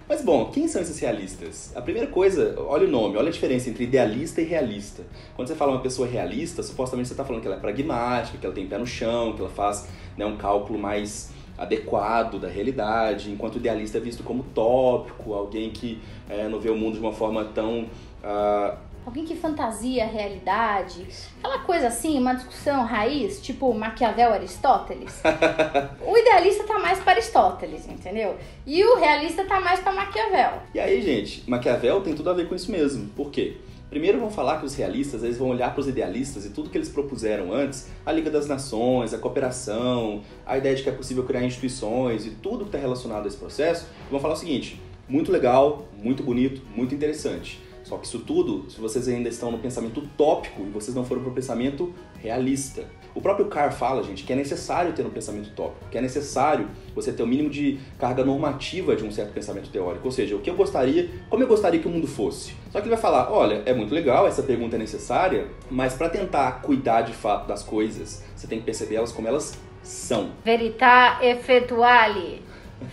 Mas 0.07 0.21
bom, 0.21 0.51
quem 0.51 0.67
são 0.67 0.81
esses 0.81 0.99
realistas? 0.99 1.71
A 1.75 1.81
primeira 1.81 2.07
coisa, 2.07 2.55
olha 2.59 2.87
o 2.87 2.89
nome, 2.89 3.17
olha 3.17 3.29
a 3.29 3.31
diferença 3.31 3.69
entre 3.69 3.85
idealista 3.85 4.41
e 4.41 4.45
realista. 4.45 5.03
Quando 5.35 5.47
você 5.47 5.55
fala 5.55 5.71
uma 5.71 5.81
pessoa 5.81 6.07
realista, 6.07 6.63
supostamente 6.63 7.07
você 7.07 7.13
está 7.13 7.25
falando 7.25 7.41
que 7.41 7.47
ela 7.47 7.57
é 7.57 7.59
pragmática, 7.59 8.37
que 8.37 8.45
ela 8.45 8.55
tem 8.55 8.67
pé 8.67 8.77
no 8.77 8.85
chão, 8.85 9.33
que 9.33 9.41
ela 9.41 9.49
faz 9.49 9.87
né, 10.15 10.25
um 10.25 10.37
cálculo 10.37 10.79
mais 10.79 11.31
adequado 11.57 12.39
da 12.39 12.47
realidade, 12.47 13.31
enquanto 13.31 13.55
o 13.55 13.57
idealista 13.57 13.97
é 13.97 14.01
visto 14.01 14.23
como 14.23 14.43
tópico, 14.43 15.33
alguém 15.33 15.71
que 15.71 15.99
é, 16.29 16.47
não 16.47 16.59
vê 16.59 16.69
o 16.69 16.75
mundo 16.75 16.93
de 16.93 16.99
uma 16.99 17.13
forma 17.13 17.43
tão 17.45 17.87
ah, 18.23 18.77
Alguém 19.07 19.23
que 19.23 19.37
fantasia 19.37 20.03
a 20.03 20.07
realidade. 20.07 21.07
Aquela 21.39 21.59
coisa 21.59 21.87
assim, 21.87 22.19
uma 22.19 22.33
discussão 22.33 22.83
raiz, 22.83 23.41
tipo 23.41 23.73
Maquiavel 23.73 24.33
Aristóteles. 24.33 25.21
o 26.05 26.17
idealista 26.17 26.65
tá 26.65 26.77
mais 26.77 26.99
para 26.99 27.13
Aristóteles, 27.13 27.87
entendeu? 27.87 28.35
E 28.65 28.83
o 28.83 28.97
realista 28.97 29.45
tá 29.45 29.61
mais 29.61 29.79
para 29.79 29.93
Maquiavel. 29.93 30.61
E 30.73 30.79
aí, 30.81 31.01
gente, 31.01 31.49
Maquiavel 31.49 32.01
tem 32.01 32.15
tudo 32.15 32.29
a 32.29 32.33
ver 32.33 32.49
com 32.49 32.55
isso 32.55 32.69
mesmo. 32.69 33.07
Por 33.15 33.31
quê? 33.31 33.55
Primeiro 33.89 34.19
vão 34.19 34.29
falar 34.29 34.59
que 34.59 34.65
os 34.65 34.75
realistas 34.75 35.23
eles 35.23 35.37
vão 35.37 35.49
olhar 35.49 35.71
para 35.71 35.79
os 35.79 35.87
idealistas 35.87 36.45
e 36.45 36.49
tudo 36.49 36.69
que 36.69 36.77
eles 36.77 36.89
propuseram 36.89 37.53
antes, 37.53 37.87
a 38.05 38.11
Liga 38.11 38.29
das 38.29 38.45
Nações, 38.45 39.13
a 39.13 39.17
cooperação, 39.17 40.21
a 40.45 40.57
ideia 40.57 40.75
de 40.75 40.83
que 40.83 40.89
é 40.89 40.91
possível 40.91 41.23
criar 41.23 41.43
instituições 41.43 42.25
e 42.25 42.31
tudo 42.31 42.65
que 42.65 42.69
está 42.69 42.77
relacionado 42.77 43.23
a 43.23 43.27
esse 43.27 43.37
processo, 43.37 43.87
vão 44.11 44.19
falar 44.19 44.33
o 44.33 44.37
seguinte: 44.37 44.81
muito 45.07 45.31
legal, 45.31 45.87
muito 45.97 46.21
bonito, 46.21 46.61
muito 46.75 46.93
interessante. 46.93 47.61
Só 47.87 47.97
que 47.97 48.05
isso 48.05 48.19
tudo, 48.19 48.69
se 48.69 48.81
vocês 48.81 49.07
ainda 49.07 49.29
estão 49.29 49.49
no 49.49 49.59
pensamento 49.59 50.01
utópico 50.01 50.61
e 50.63 50.69
vocês 50.69 50.93
não 50.93 51.05
foram 51.05 51.21
para 51.21 51.31
o 51.31 51.33
pensamento 51.33 51.93
realista. 52.19 52.83
O 53.17 53.21
próprio 53.21 53.47
Carr 53.47 53.71
fala, 53.71 54.03
gente, 54.03 54.23
que 54.23 54.31
é 54.31 54.35
necessário 54.35 54.93
ter 54.93 55.03
um 55.03 55.09
pensamento 55.09 55.47
utópico, 55.47 55.89
que 55.89 55.97
é 55.97 56.01
necessário 56.01 56.69
você 56.93 57.11
ter 57.11 57.23
o 57.23 57.25
mínimo 57.25 57.49
de 57.49 57.79
carga 57.97 58.23
normativa 58.23 58.95
de 58.95 59.03
um 59.03 59.11
certo 59.11 59.33
pensamento 59.33 59.71
teórico. 59.71 60.05
Ou 60.05 60.11
seja, 60.11 60.35
o 60.35 60.39
que 60.39 60.51
eu 60.51 60.55
gostaria, 60.55 61.09
como 61.27 61.41
eu 61.41 61.47
gostaria 61.47 61.79
que 61.79 61.87
o 61.87 61.89
mundo 61.89 62.05
fosse. 62.05 62.53
Só 62.69 62.79
que 62.79 62.85
ele 62.85 62.93
vai 62.93 63.01
falar, 63.01 63.31
olha, 63.31 63.63
é 63.65 63.73
muito 63.73 63.91
legal, 63.91 64.27
essa 64.27 64.43
pergunta 64.43 64.75
é 64.75 64.79
necessária, 64.79 65.47
mas 65.67 65.95
para 65.95 66.09
tentar 66.09 66.61
cuidar 66.61 67.01
de 67.01 67.11
fato 67.11 67.47
das 67.47 67.63
coisas, 67.63 68.23
você 68.35 68.45
tem 68.45 68.59
que 68.59 68.65
perceber 68.65 68.97
elas 68.97 69.11
como 69.11 69.27
elas 69.27 69.57
são. 69.81 70.29
Verità 70.45 71.17
effettuali. 71.23 72.43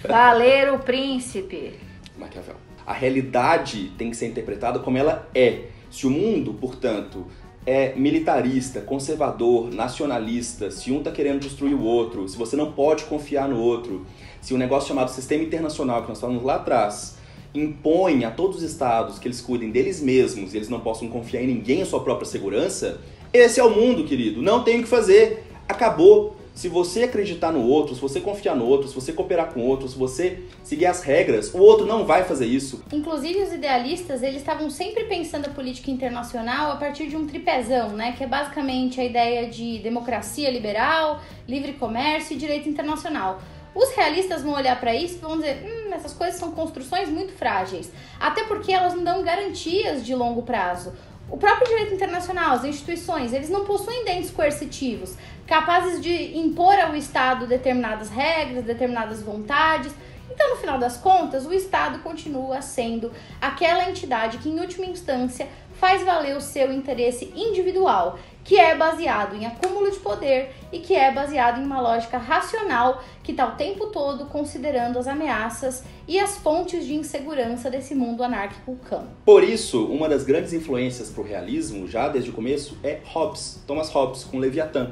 Valer 0.08 0.72
o 0.72 0.78
príncipe. 0.78 1.78
Maquiavel. 2.16 2.56
A 2.86 2.94
realidade 2.94 3.92
tem 3.98 4.08
que 4.08 4.16
ser 4.16 4.28
interpretada 4.28 4.78
como 4.78 4.96
ela 4.96 5.28
é. 5.34 5.64
Se 5.90 6.06
o 6.06 6.10
mundo, 6.10 6.54
portanto, 6.54 7.26
é 7.66 7.94
militarista, 7.94 8.80
conservador, 8.80 9.72
nacionalista, 9.72 10.70
se 10.70 10.92
um 10.92 10.98
está 10.98 11.10
querendo 11.10 11.40
destruir 11.40 11.74
o 11.74 11.82
outro, 11.82 12.28
se 12.28 12.36
você 12.36 12.56
não 12.56 12.72
pode 12.72 13.04
confiar 13.04 13.48
no 13.48 13.58
outro, 13.58 14.06
se 14.40 14.52
o 14.52 14.56
um 14.56 14.58
negócio 14.58 14.88
chamado 14.88 15.10
sistema 15.10 15.42
internacional, 15.42 16.02
que 16.02 16.08
nós 16.08 16.20
falamos 16.20 16.42
lá 16.42 16.56
atrás, 16.56 17.16
impõe 17.54 18.24
a 18.24 18.30
todos 18.30 18.58
os 18.58 18.62
estados 18.62 19.18
que 19.18 19.26
eles 19.26 19.40
cuidem 19.40 19.70
deles 19.70 20.02
mesmos 20.02 20.52
e 20.52 20.58
eles 20.58 20.68
não 20.68 20.80
possam 20.80 21.08
confiar 21.08 21.42
em 21.42 21.46
ninguém 21.46 21.82
a 21.82 21.86
sua 21.86 22.00
própria 22.00 22.26
segurança, 22.26 23.00
esse 23.34 23.58
é 23.58 23.64
o 23.64 23.70
mundo, 23.70 24.04
querido. 24.04 24.40
Não 24.40 24.62
tem 24.62 24.78
o 24.78 24.82
que 24.84 24.88
fazer. 24.88 25.44
Acabou. 25.68 26.36
Se 26.54 26.68
você 26.68 27.02
acreditar 27.02 27.50
no 27.52 27.66
outro, 27.66 27.96
se 27.96 28.00
você 28.00 28.20
confiar 28.20 28.54
no 28.54 28.64
outro, 28.64 28.86
se 28.86 28.94
você 28.94 29.12
cooperar 29.12 29.52
com 29.52 29.60
o 29.60 29.66
outro, 29.66 29.88
se 29.88 29.98
você 29.98 30.44
seguir 30.62 30.86
as 30.86 31.02
regras, 31.02 31.52
o 31.52 31.58
outro 31.58 31.84
não 31.84 32.06
vai 32.06 32.22
fazer 32.22 32.46
isso. 32.46 32.80
Inclusive, 32.92 33.42
os 33.42 33.52
idealistas, 33.52 34.22
eles 34.22 34.36
estavam 34.36 34.70
sempre 34.70 35.02
pensando 35.04 35.46
a 35.46 35.50
política 35.50 35.90
internacional 35.90 36.70
a 36.70 36.76
partir 36.76 37.08
de 37.08 37.16
um 37.16 37.26
tripezão, 37.26 37.90
né? 37.90 38.12
Que 38.12 38.22
é 38.22 38.26
basicamente 38.28 39.00
a 39.00 39.04
ideia 39.04 39.50
de 39.50 39.80
democracia 39.80 40.48
liberal, 40.48 41.20
livre 41.48 41.72
comércio 41.72 42.36
e 42.36 42.38
direito 42.38 42.68
internacional. 42.68 43.40
Os 43.74 43.90
realistas 43.96 44.42
vão 44.42 44.54
olhar 44.54 44.78
para 44.78 44.94
isso 44.94 45.16
e 45.16 45.18
vão 45.18 45.36
dizer: 45.36 45.60
hum, 45.64 45.92
essas 45.92 46.12
coisas 46.12 46.38
são 46.38 46.52
construções 46.52 47.08
muito 47.08 47.32
frágeis. 47.32 47.90
Até 48.20 48.44
porque 48.44 48.72
elas 48.72 48.94
não 48.94 49.02
dão 49.02 49.24
garantias 49.24 50.06
de 50.06 50.14
longo 50.14 50.42
prazo. 50.42 50.92
O 51.28 51.36
próprio 51.36 51.66
direito 51.66 51.94
internacional, 51.94 52.52
as 52.52 52.64
instituições, 52.64 53.32
eles 53.32 53.48
não 53.48 53.64
possuem 53.64 54.04
dentes 54.04 54.30
coercitivos, 54.30 55.16
capazes 55.46 56.00
de 56.00 56.36
impor 56.36 56.78
ao 56.78 56.94
Estado 56.94 57.46
determinadas 57.46 58.10
regras, 58.10 58.64
determinadas 58.64 59.22
vontades. 59.22 59.92
Então, 60.30 60.50
no 60.50 60.56
final 60.56 60.78
das 60.78 60.96
contas, 60.96 61.46
o 61.46 61.52
Estado 61.52 62.00
continua 62.00 62.60
sendo 62.62 63.10
aquela 63.40 63.88
entidade 63.88 64.38
que, 64.38 64.48
em 64.48 64.60
última 64.60 64.86
instância, 64.86 65.48
faz 65.74 66.02
valer 66.02 66.36
o 66.36 66.40
seu 66.40 66.72
interesse 66.72 67.32
individual, 67.34 68.18
que 68.44 68.60
é 68.60 68.76
baseado 68.76 69.34
em 69.34 69.46
acúmulo 69.46 69.90
de 69.90 69.98
poder 69.98 70.52
e 70.70 70.78
que 70.78 70.94
é 70.94 71.10
baseado 71.10 71.60
em 71.60 71.64
uma 71.64 71.80
lógica 71.80 72.18
racional 72.18 73.02
que 73.22 73.32
está 73.32 73.48
o 73.48 73.52
tempo 73.52 73.86
todo 73.86 74.26
considerando 74.26 74.98
as 74.98 75.06
ameaças 75.08 75.82
e 76.06 76.20
as 76.20 76.36
fontes 76.36 76.84
de 76.84 76.94
insegurança 76.94 77.70
desse 77.70 77.94
mundo 77.94 78.22
anárquico 78.22 78.76
cão. 78.88 79.08
Por 79.24 79.42
isso, 79.42 79.86
uma 79.86 80.08
das 80.08 80.24
grandes 80.24 80.52
influências 80.52 81.08
para 81.08 81.22
o 81.22 81.26
realismo, 81.26 81.88
já 81.88 82.08
desde 82.08 82.30
o 82.30 82.34
começo, 82.34 82.76
é 82.84 83.00
Hobbes, 83.04 83.62
Thomas 83.66 83.88
Hobbes, 83.90 84.24
com 84.24 84.38
Leviatã. 84.38 84.90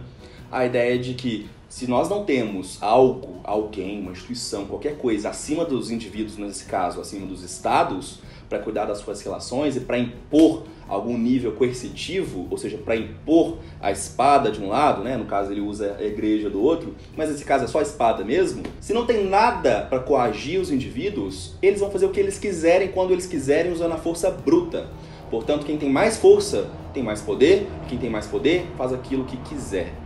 A 0.50 0.64
ideia 0.64 0.98
de 0.98 1.14
que 1.14 1.48
se 1.72 1.86
nós 1.86 2.06
não 2.06 2.22
temos 2.22 2.76
algo, 2.82 3.40
alguém, 3.42 3.98
uma 3.98 4.12
instituição, 4.12 4.66
qualquer 4.66 4.98
coisa 4.98 5.30
acima 5.30 5.64
dos 5.64 5.90
indivíduos, 5.90 6.36
nesse 6.36 6.66
caso, 6.66 7.00
acima 7.00 7.26
dos 7.26 7.42
estados, 7.42 8.18
para 8.46 8.58
cuidar 8.58 8.84
das 8.84 8.98
suas 8.98 9.22
relações 9.22 9.74
e 9.74 9.80
para 9.80 9.98
impor 9.98 10.64
algum 10.86 11.16
nível 11.16 11.52
coercitivo, 11.52 12.46
ou 12.50 12.58
seja, 12.58 12.76
para 12.76 12.94
impor 12.94 13.56
a 13.80 13.90
espada 13.90 14.50
de 14.50 14.60
um 14.60 14.68
lado, 14.68 15.02
né? 15.02 15.16
no 15.16 15.24
caso 15.24 15.50
ele 15.50 15.62
usa 15.62 15.96
a 15.98 16.04
igreja 16.04 16.50
do 16.50 16.60
outro, 16.60 16.94
mas 17.16 17.30
nesse 17.30 17.42
caso 17.42 17.64
é 17.64 17.66
só 17.66 17.78
a 17.78 17.82
espada 17.82 18.22
mesmo. 18.22 18.64
Se 18.78 18.92
não 18.92 19.06
tem 19.06 19.24
nada 19.24 19.86
para 19.88 19.98
coagir 19.98 20.60
os 20.60 20.70
indivíduos, 20.70 21.54
eles 21.62 21.80
vão 21.80 21.90
fazer 21.90 22.04
o 22.04 22.10
que 22.10 22.20
eles 22.20 22.38
quiserem 22.38 22.88
quando 22.88 23.12
eles 23.12 23.24
quiserem 23.24 23.72
usando 23.72 23.92
a 23.92 23.96
força 23.98 24.30
bruta. 24.30 24.90
Portanto, 25.30 25.64
quem 25.64 25.78
tem 25.78 25.88
mais 25.88 26.18
força 26.18 26.68
tem 26.92 27.02
mais 27.02 27.22
poder, 27.22 27.66
quem 27.88 27.96
tem 27.96 28.10
mais 28.10 28.26
poder 28.26 28.66
faz 28.76 28.92
aquilo 28.92 29.24
que 29.24 29.38
quiser. 29.38 30.01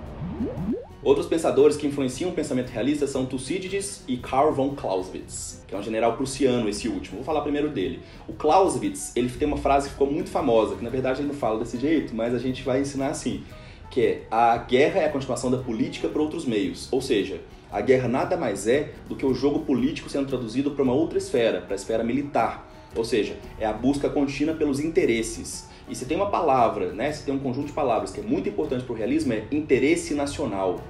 Outros 1.06 1.28
pensadores 1.28 1.76
que 1.76 1.86
influenciam 1.86 2.30
o 2.30 2.32
pensamento 2.32 2.70
realista 2.70 3.06
são 3.06 3.24
Thucydides 3.24 4.02
e 4.08 4.16
Karl 4.16 4.52
von 4.52 4.74
Clausewitz, 4.74 5.62
que 5.68 5.72
é 5.72 5.78
um 5.78 5.82
general 5.82 6.16
prussiano, 6.16 6.68
esse 6.68 6.88
último. 6.88 7.18
Vou 7.18 7.24
falar 7.24 7.42
primeiro 7.42 7.68
dele. 7.68 8.00
O 8.26 8.32
Clausewitz, 8.32 9.12
ele 9.14 9.28
tem 9.28 9.46
uma 9.46 9.56
frase 9.56 9.86
que 9.86 9.92
ficou 9.92 10.10
muito 10.10 10.30
famosa, 10.30 10.74
que 10.74 10.82
na 10.82 10.90
verdade 10.90 11.20
ele 11.20 11.28
não 11.28 11.34
fala 11.36 11.60
desse 11.60 11.78
jeito, 11.78 12.12
mas 12.12 12.34
a 12.34 12.40
gente 12.40 12.64
vai 12.64 12.80
ensinar 12.80 13.06
assim, 13.06 13.44
que 13.88 14.00
é 14.00 14.26
a 14.28 14.56
guerra 14.56 15.02
é 15.02 15.04
a 15.04 15.08
continuação 15.08 15.48
da 15.48 15.58
política 15.58 16.08
por 16.08 16.20
outros 16.20 16.44
meios. 16.44 16.88
Ou 16.90 17.00
seja, 17.00 17.40
a 17.70 17.80
guerra 17.80 18.08
nada 18.08 18.36
mais 18.36 18.66
é 18.66 18.90
do 19.08 19.14
que 19.14 19.24
o 19.24 19.32
jogo 19.32 19.60
político 19.60 20.10
sendo 20.10 20.26
traduzido 20.26 20.72
para 20.72 20.82
uma 20.82 20.92
outra 20.92 21.18
esfera, 21.18 21.60
para 21.60 21.74
a 21.74 21.76
esfera 21.76 22.02
militar. 22.02 22.68
Ou 22.96 23.04
seja, 23.04 23.36
é 23.60 23.64
a 23.64 23.72
busca 23.72 24.10
contínua 24.10 24.56
pelos 24.56 24.80
interesses. 24.80 25.68
E 25.88 25.94
se 25.94 26.04
tem 26.04 26.16
uma 26.16 26.30
palavra, 26.30 26.92
né, 26.92 27.12
se 27.12 27.24
tem 27.24 27.32
um 27.32 27.38
conjunto 27.38 27.68
de 27.68 27.72
palavras 27.72 28.10
que 28.10 28.18
é 28.18 28.24
muito 28.24 28.48
importante 28.48 28.82
para 28.82 28.92
o 28.92 28.96
realismo, 28.96 29.32
é 29.34 29.44
interesse 29.52 30.12
nacional 30.12 30.80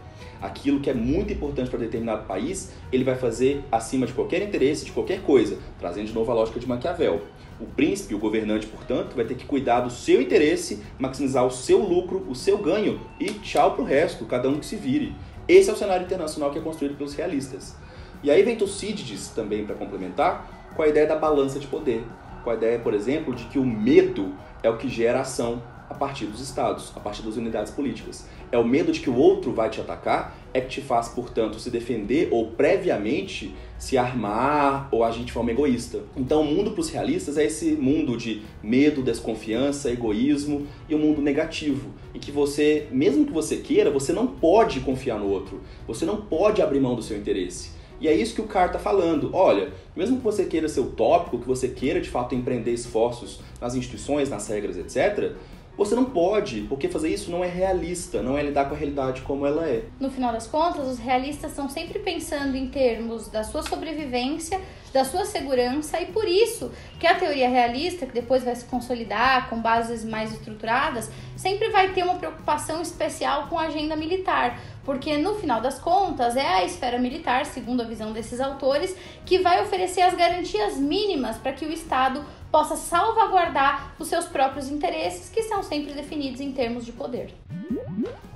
aquilo 0.46 0.80
que 0.80 0.88
é 0.88 0.94
muito 0.94 1.32
importante 1.32 1.68
para 1.68 1.78
determinado 1.78 2.26
país, 2.26 2.72
ele 2.92 3.04
vai 3.04 3.16
fazer 3.16 3.64
acima 3.70 4.06
de 4.06 4.12
qualquer 4.12 4.42
interesse, 4.42 4.84
de 4.84 4.92
qualquer 4.92 5.22
coisa, 5.22 5.58
trazendo 5.78 6.06
de 6.06 6.14
novo 6.14 6.30
a 6.30 6.34
lógica 6.34 6.60
de 6.60 6.66
Maquiavel. 6.66 7.22
O 7.60 7.66
príncipe, 7.66 8.14
o 8.14 8.18
governante, 8.18 8.66
portanto, 8.66 9.16
vai 9.16 9.24
ter 9.24 9.34
que 9.34 9.44
cuidar 9.44 9.80
do 9.80 9.90
seu 9.90 10.20
interesse, 10.20 10.82
maximizar 10.98 11.44
o 11.46 11.50
seu 11.50 11.78
lucro, 11.78 12.24
o 12.28 12.34
seu 12.34 12.58
ganho 12.58 13.00
e 13.18 13.26
tchau 13.26 13.72
para 13.72 13.82
o 13.82 13.86
resto, 13.86 14.24
cada 14.26 14.48
um 14.48 14.58
que 14.58 14.66
se 14.66 14.76
vire. 14.76 15.14
Esse 15.48 15.70
é 15.70 15.72
o 15.72 15.76
cenário 15.76 16.04
internacional 16.04 16.50
que 16.50 16.58
é 16.58 16.62
construído 16.62 16.96
pelos 16.96 17.14
realistas. 17.14 17.76
E 18.22 18.30
aí 18.30 18.42
vem 18.42 18.56
Tucídides 18.56 19.28
também 19.28 19.64
para 19.64 19.74
complementar 19.74 20.70
com 20.74 20.82
a 20.82 20.88
ideia 20.88 21.06
da 21.06 21.16
balança 21.16 21.58
de 21.58 21.66
poder, 21.66 22.04
com 22.44 22.50
a 22.50 22.54
ideia, 22.54 22.78
por 22.78 22.94
exemplo, 22.94 23.34
de 23.34 23.44
que 23.44 23.58
o 23.58 23.64
medo 23.64 24.34
é 24.62 24.68
o 24.68 24.76
que 24.76 24.88
gera 24.88 25.20
ação 25.20 25.62
a 25.88 25.94
partir 25.94 26.26
dos 26.26 26.40
estados, 26.40 26.92
a 26.96 27.00
partir 27.00 27.22
das 27.22 27.36
unidades 27.36 27.72
políticas. 27.72 28.26
É 28.50 28.58
o 28.58 28.64
medo 28.64 28.92
de 28.92 29.00
que 29.00 29.10
o 29.10 29.16
outro 29.16 29.52
vai 29.52 29.70
te 29.70 29.80
atacar, 29.80 30.36
é 30.52 30.60
que 30.60 30.68
te 30.68 30.80
faz, 30.80 31.08
portanto, 31.08 31.58
se 31.58 31.70
defender 31.70 32.28
ou 32.30 32.50
previamente 32.52 33.54
se 33.78 33.98
armar 33.98 34.88
ou 34.90 35.04
agir 35.04 35.24
de 35.24 35.32
forma 35.32 35.50
egoísta. 35.50 36.00
Então, 36.16 36.40
o 36.40 36.44
mundo 36.44 36.70
para 36.70 36.80
os 36.80 36.88
realistas 36.88 37.36
é 37.36 37.44
esse 37.44 37.72
mundo 37.72 38.16
de 38.16 38.42
medo, 38.62 39.02
desconfiança, 39.02 39.90
egoísmo 39.90 40.66
e 40.88 40.94
um 40.94 40.98
mundo 40.98 41.20
negativo, 41.20 41.90
em 42.14 42.18
que 42.18 42.30
você, 42.30 42.88
mesmo 42.90 43.26
que 43.26 43.32
você 43.32 43.58
queira, 43.58 43.90
você 43.90 44.12
não 44.12 44.26
pode 44.26 44.80
confiar 44.80 45.18
no 45.18 45.28
outro, 45.28 45.60
você 45.86 46.04
não 46.04 46.22
pode 46.22 46.62
abrir 46.62 46.80
mão 46.80 46.94
do 46.94 47.02
seu 47.02 47.16
interesse. 47.16 47.76
E 48.00 48.08
é 48.08 48.14
isso 48.14 48.34
que 48.34 48.40
o 48.42 48.44
Carr 48.44 48.66
está 48.66 48.78
falando. 48.78 49.30
Olha, 49.32 49.72
mesmo 49.94 50.18
que 50.18 50.24
você 50.24 50.44
queira 50.44 50.68
ser 50.68 50.80
utópico, 50.80 51.38
que 51.38 51.46
você 51.46 51.68
queira 51.68 52.00
de 52.00 52.10
fato 52.10 52.34
empreender 52.34 52.72
esforços 52.72 53.40
nas 53.60 53.74
instituições, 53.74 54.28
nas 54.28 54.46
regras, 54.48 54.76
etc., 54.76 55.34
você 55.76 55.94
não 55.94 56.06
pode, 56.06 56.62
porque 56.62 56.88
fazer 56.88 57.10
isso 57.10 57.30
não 57.30 57.44
é 57.44 57.48
realista, 57.48 58.22
não 58.22 58.36
é 58.36 58.42
lidar 58.42 58.66
com 58.66 58.74
a 58.74 58.78
realidade 58.78 59.20
como 59.22 59.46
ela 59.46 59.68
é. 59.68 59.84
No 60.00 60.10
final 60.10 60.32
das 60.32 60.46
contas, 60.46 60.86
os 60.86 60.98
realistas 60.98 61.50
estão 61.50 61.68
sempre 61.68 61.98
pensando 61.98 62.56
em 62.56 62.68
termos 62.68 63.28
da 63.28 63.44
sua 63.44 63.62
sobrevivência, 63.62 64.60
da 64.92 65.04
sua 65.04 65.26
segurança 65.26 66.00
e 66.00 66.06
por 66.06 66.26
isso 66.26 66.72
que 66.98 67.06
a 67.06 67.14
teoria 67.14 67.48
realista, 67.48 68.06
que 68.06 68.14
depois 68.14 68.42
vai 68.42 68.56
se 68.56 68.64
consolidar 68.64 69.50
com 69.50 69.60
bases 69.60 70.02
mais 70.04 70.32
estruturadas, 70.32 71.10
sempre 71.36 71.68
vai 71.68 71.92
ter 71.92 72.02
uma 72.02 72.14
preocupação 72.14 72.80
especial 72.80 73.48
com 73.48 73.58
a 73.58 73.66
agenda 73.66 73.94
militar, 73.94 74.58
porque 74.84 75.18
no 75.18 75.34
final 75.34 75.60
das 75.60 75.78
contas 75.78 76.36
é 76.36 76.46
a 76.46 76.64
esfera 76.64 76.98
militar, 76.98 77.44
segundo 77.44 77.82
a 77.82 77.84
visão 77.84 78.12
desses 78.12 78.40
autores, 78.40 78.96
que 79.26 79.40
vai 79.40 79.62
oferecer 79.62 80.00
as 80.00 80.14
garantias 80.14 80.78
mínimas 80.78 81.36
para 81.36 81.52
que 81.52 81.66
o 81.66 81.72
Estado 81.72 82.24
possa 82.56 82.74
salvaguardar 82.74 83.94
os 83.98 84.08
seus 84.08 84.24
próprios 84.24 84.70
interesses, 84.70 85.28
que 85.28 85.42
são 85.42 85.62
sempre 85.62 85.92
definidos 85.92 86.40
em 86.40 86.52
termos 86.52 86.86
de 86.86 86.92
poder. 86.92 87.34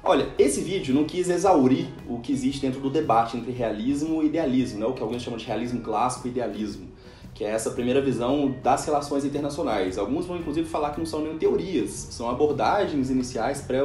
Olha, 0.04 0.28
esse 0.38 0.60
vídeo 0.60 0.94
não 0.94 1.04
quis 1.04 1.30
exaurir 1.30 1.88
o 2.06 2.18
que 2.18 2.30
existe 2.30 2.60
dentro 2.60 2.80
do 2.80 2.90
debate 2.90 3.38
entre 3.38 3.50
realismo 3.50 4.22
e 4.22 4.26
idealismo, 4.26 4.78
né? 4.78 4.84
o 4.84 4.92
que 4.92 5.02
alguns 5.02 5.22
chamam 5.22 5.38
de 5.38 5.46
realismo 5.46 5.80
clássico 5.80 6.28
e 6.28 6.32
idealismo, 6.32 6.88
que 7.32 7.42
é 7.42 7.48
essa 7.48 7.70
primeira 7.70 8.02
visão 8.02 8.54
das 8.62 8.84
relações 8.84 9.24
internacionais. 9.24 9.96
Alguns 9.96 10.26
vão 10.26 10.36
inclusive 10.36 10.68
falar 10.68 10.90
que 10.90 10.98
não 10.98 11.06
são 11.06 11.22
nem 11.22 11.38
teorias, 11.38 11.90
são 12.10 12.28
abordagens 12.28 13.08
iniciais 13.08 13.62
pré 13.62 13.82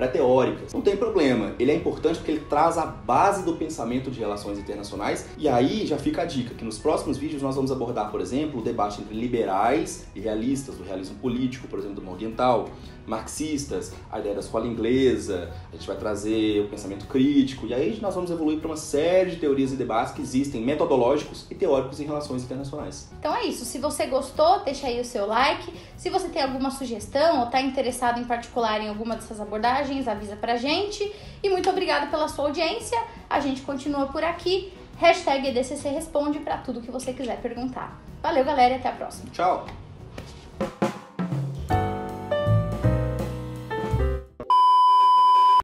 pré-teóricas. 0.00 0.72
Não 0.72 0.80
tem 0.80 0.96
problema, 0.96 1.52
ele 1.58 1.70
é 1.70 1.74
importante 1.74 2.16
porque 2.16 2.32
ele 2.32 2.44
traz 2.48 2.78
a 2.78 2.86
base 2.86 3.44
do 3.44 3.54
pensamento 3.54 4.10
de 4.10 4.18
relações 4.18 4.58
internacionais 4.58 5.28
e 5.36 5.46
aí 5.46 5.86
já 5.86 5.98
fica 5.98 6.22
a 6.22 6.24
dica 6.24 6.54
que 6.54 6.64
nos 6.64 6.78
próximos 6.78 7.18
vídeos 7.18 7.42
nós 7.42 7.54
vamos 7.54 7.70
abordar, 7.70 8.10
por 8.10 8.20
exemplo, 8.20 8.60
o 8.60 8.62
debate 8.62 9.02
entre 9.02 9.14
liberais 9.14 10.06
e 10.14 10.20
realistas, 10.20 10.76
do 10.76 10.84
realismo 10.84 11.16
político, 11.16 11.68
por 11.68 11.78
exemplo, 11.78 11.96
do 11.96 12.02
Morgenthau, 12.02 12.70
marxistas, 13.06 13.92
a 14.10 14.20
ideia 14.20 14.34
da 14.34 14.40
escola 14.40 14.66
inglesa, 14.66 15.50
a 15.70 15.76
gente 15.76 15.86
vai 15.86 15.96
trazer 15.96 16.64
o 16.64 16.68
pensamento 16.68 17.06
crítico, 17.06 17.66
e 17.66 17.74
aí 17.74 17.98
nós 18.00 18.14
vamos 18.14 18.30
evoluir 18.30 18.58
para 18.58 18.68
uma 18.68 18.76
série 18.76 19.32
de 19.32 19.36
teorias 19.36 19.72
e 19.72 19.76
debates 19.76 20.14
que 20.14 20.22
existem, 20.22 20.62
metodológicos 20.62 21.46
e 21.50 21.54
teóricos 21.54 22.00
em 22.00 22.04
relações 22.04 22.44
internacionais. 22.44 23.10
Então 23.18 23.34
é 23.34 23.44
isso, 23.44 23.64
se 23.64 23.78
você 23.78 24.06
gostou, 24.06 24.60
deixa 24.64 24.86
aí 24.86 25.00
o 25.00 25.04
seu 25.04 25.26
like, 25.26 25.74
se 25.96 26.08
você 26.08 26.28
tem 26.28 26.42
alguma 26.42 26.70
sugestão 26.70 27.40
ou 27.40 27.46
está 27.46 27.60
interessado 27.60 28.20
em 28.20 28.24
particular 28.24 28.80
em 28.80 28.88
alguma 28.88 29.16
dessas 29.16 29.40
abordagens, 29.40 29.89
avisa 30.08 30.36
pra 30.36 30.56
gente, 30.56 31.12
e 31.42 31.48
muito 31.48 31.68
obrigado 31.68 32.10
pela 32.10 32.28
sua 32.28 32.46
audiência, 32.46 32.98
a 33.28 33.40
gente 33.40 33.62
continua 33.62 34.06
por 34.06 34.22
aqui, 34.22 34.72
hashtag 34.98 35.48
EDCC 35.48 35.88
Responde 35.88 36.38
para 36.38 36.58
tudo 36.58 36.80
que 36.80 36.90
você 36.90 37.12
quiser 37.12 37.40
perguntar. 37.40 38.00
Valeu 38.22 38.44
galera 38.44 38.74
e 38.74 38.76
até 38.76 38.88
a 38.88 38.92
próxima. 38.92 39.30
Tchau! 39.32 39.66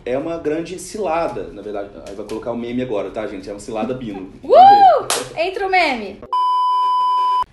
é 0.07 0.17
uma 0.17 0.39
grande 0.39 0.79
cilada, 0.79 1.49
na 1.49 1.61
verdade. 1.61 1.91
Aí 2.09 2.15
vai 2.15 2.25
colocar 2.25 2.53
o 2.53 2.57
meme 2.57 2.81
agora, 2.81 3.11
tá, 3.11 3.27
gente? 3.27 3.51
É 3.51 3.53
uma 3.53 3.59
cilada 3.59 3.93
bino. 3.93 4.33
Uh! 4.43 5.39
Entra 5.39 5.67
o 5.67 5.71
meme! 5.71 6.21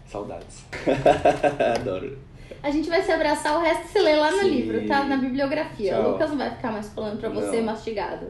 Saudades. 0.05 0.63
Adoro. 1.75 2.15
A 2.63 2.71
gente 2.71 2.89
vai 2.89 3.01
se 3.01 3.11
abraçar, 3.11 3.57
o 3.57 3.61
resto 3.61 3.89
se 3.89 3.99
lê 3.99 4.15
lá 4.15 4.31
no 4.31 4.39
Sim. 4.39 4.49
livro, 4.49 4.87
tá? 4.87 5.03
Na 5.03 5.17
bibliografia. 5.17 5.95
Tchau. 5.95 6.01
O 6.05 6.11
Lucas 6.13 6.29
não 6.29 6.37
vai 6.37 6.49
ficar 6.49 6.71
mais 6.71 6.87
falando 6.93 7.19
pra 7.19 7.27
você 7.27 7.57
não. 7.57 7.65
mastigado. 7.65 8.27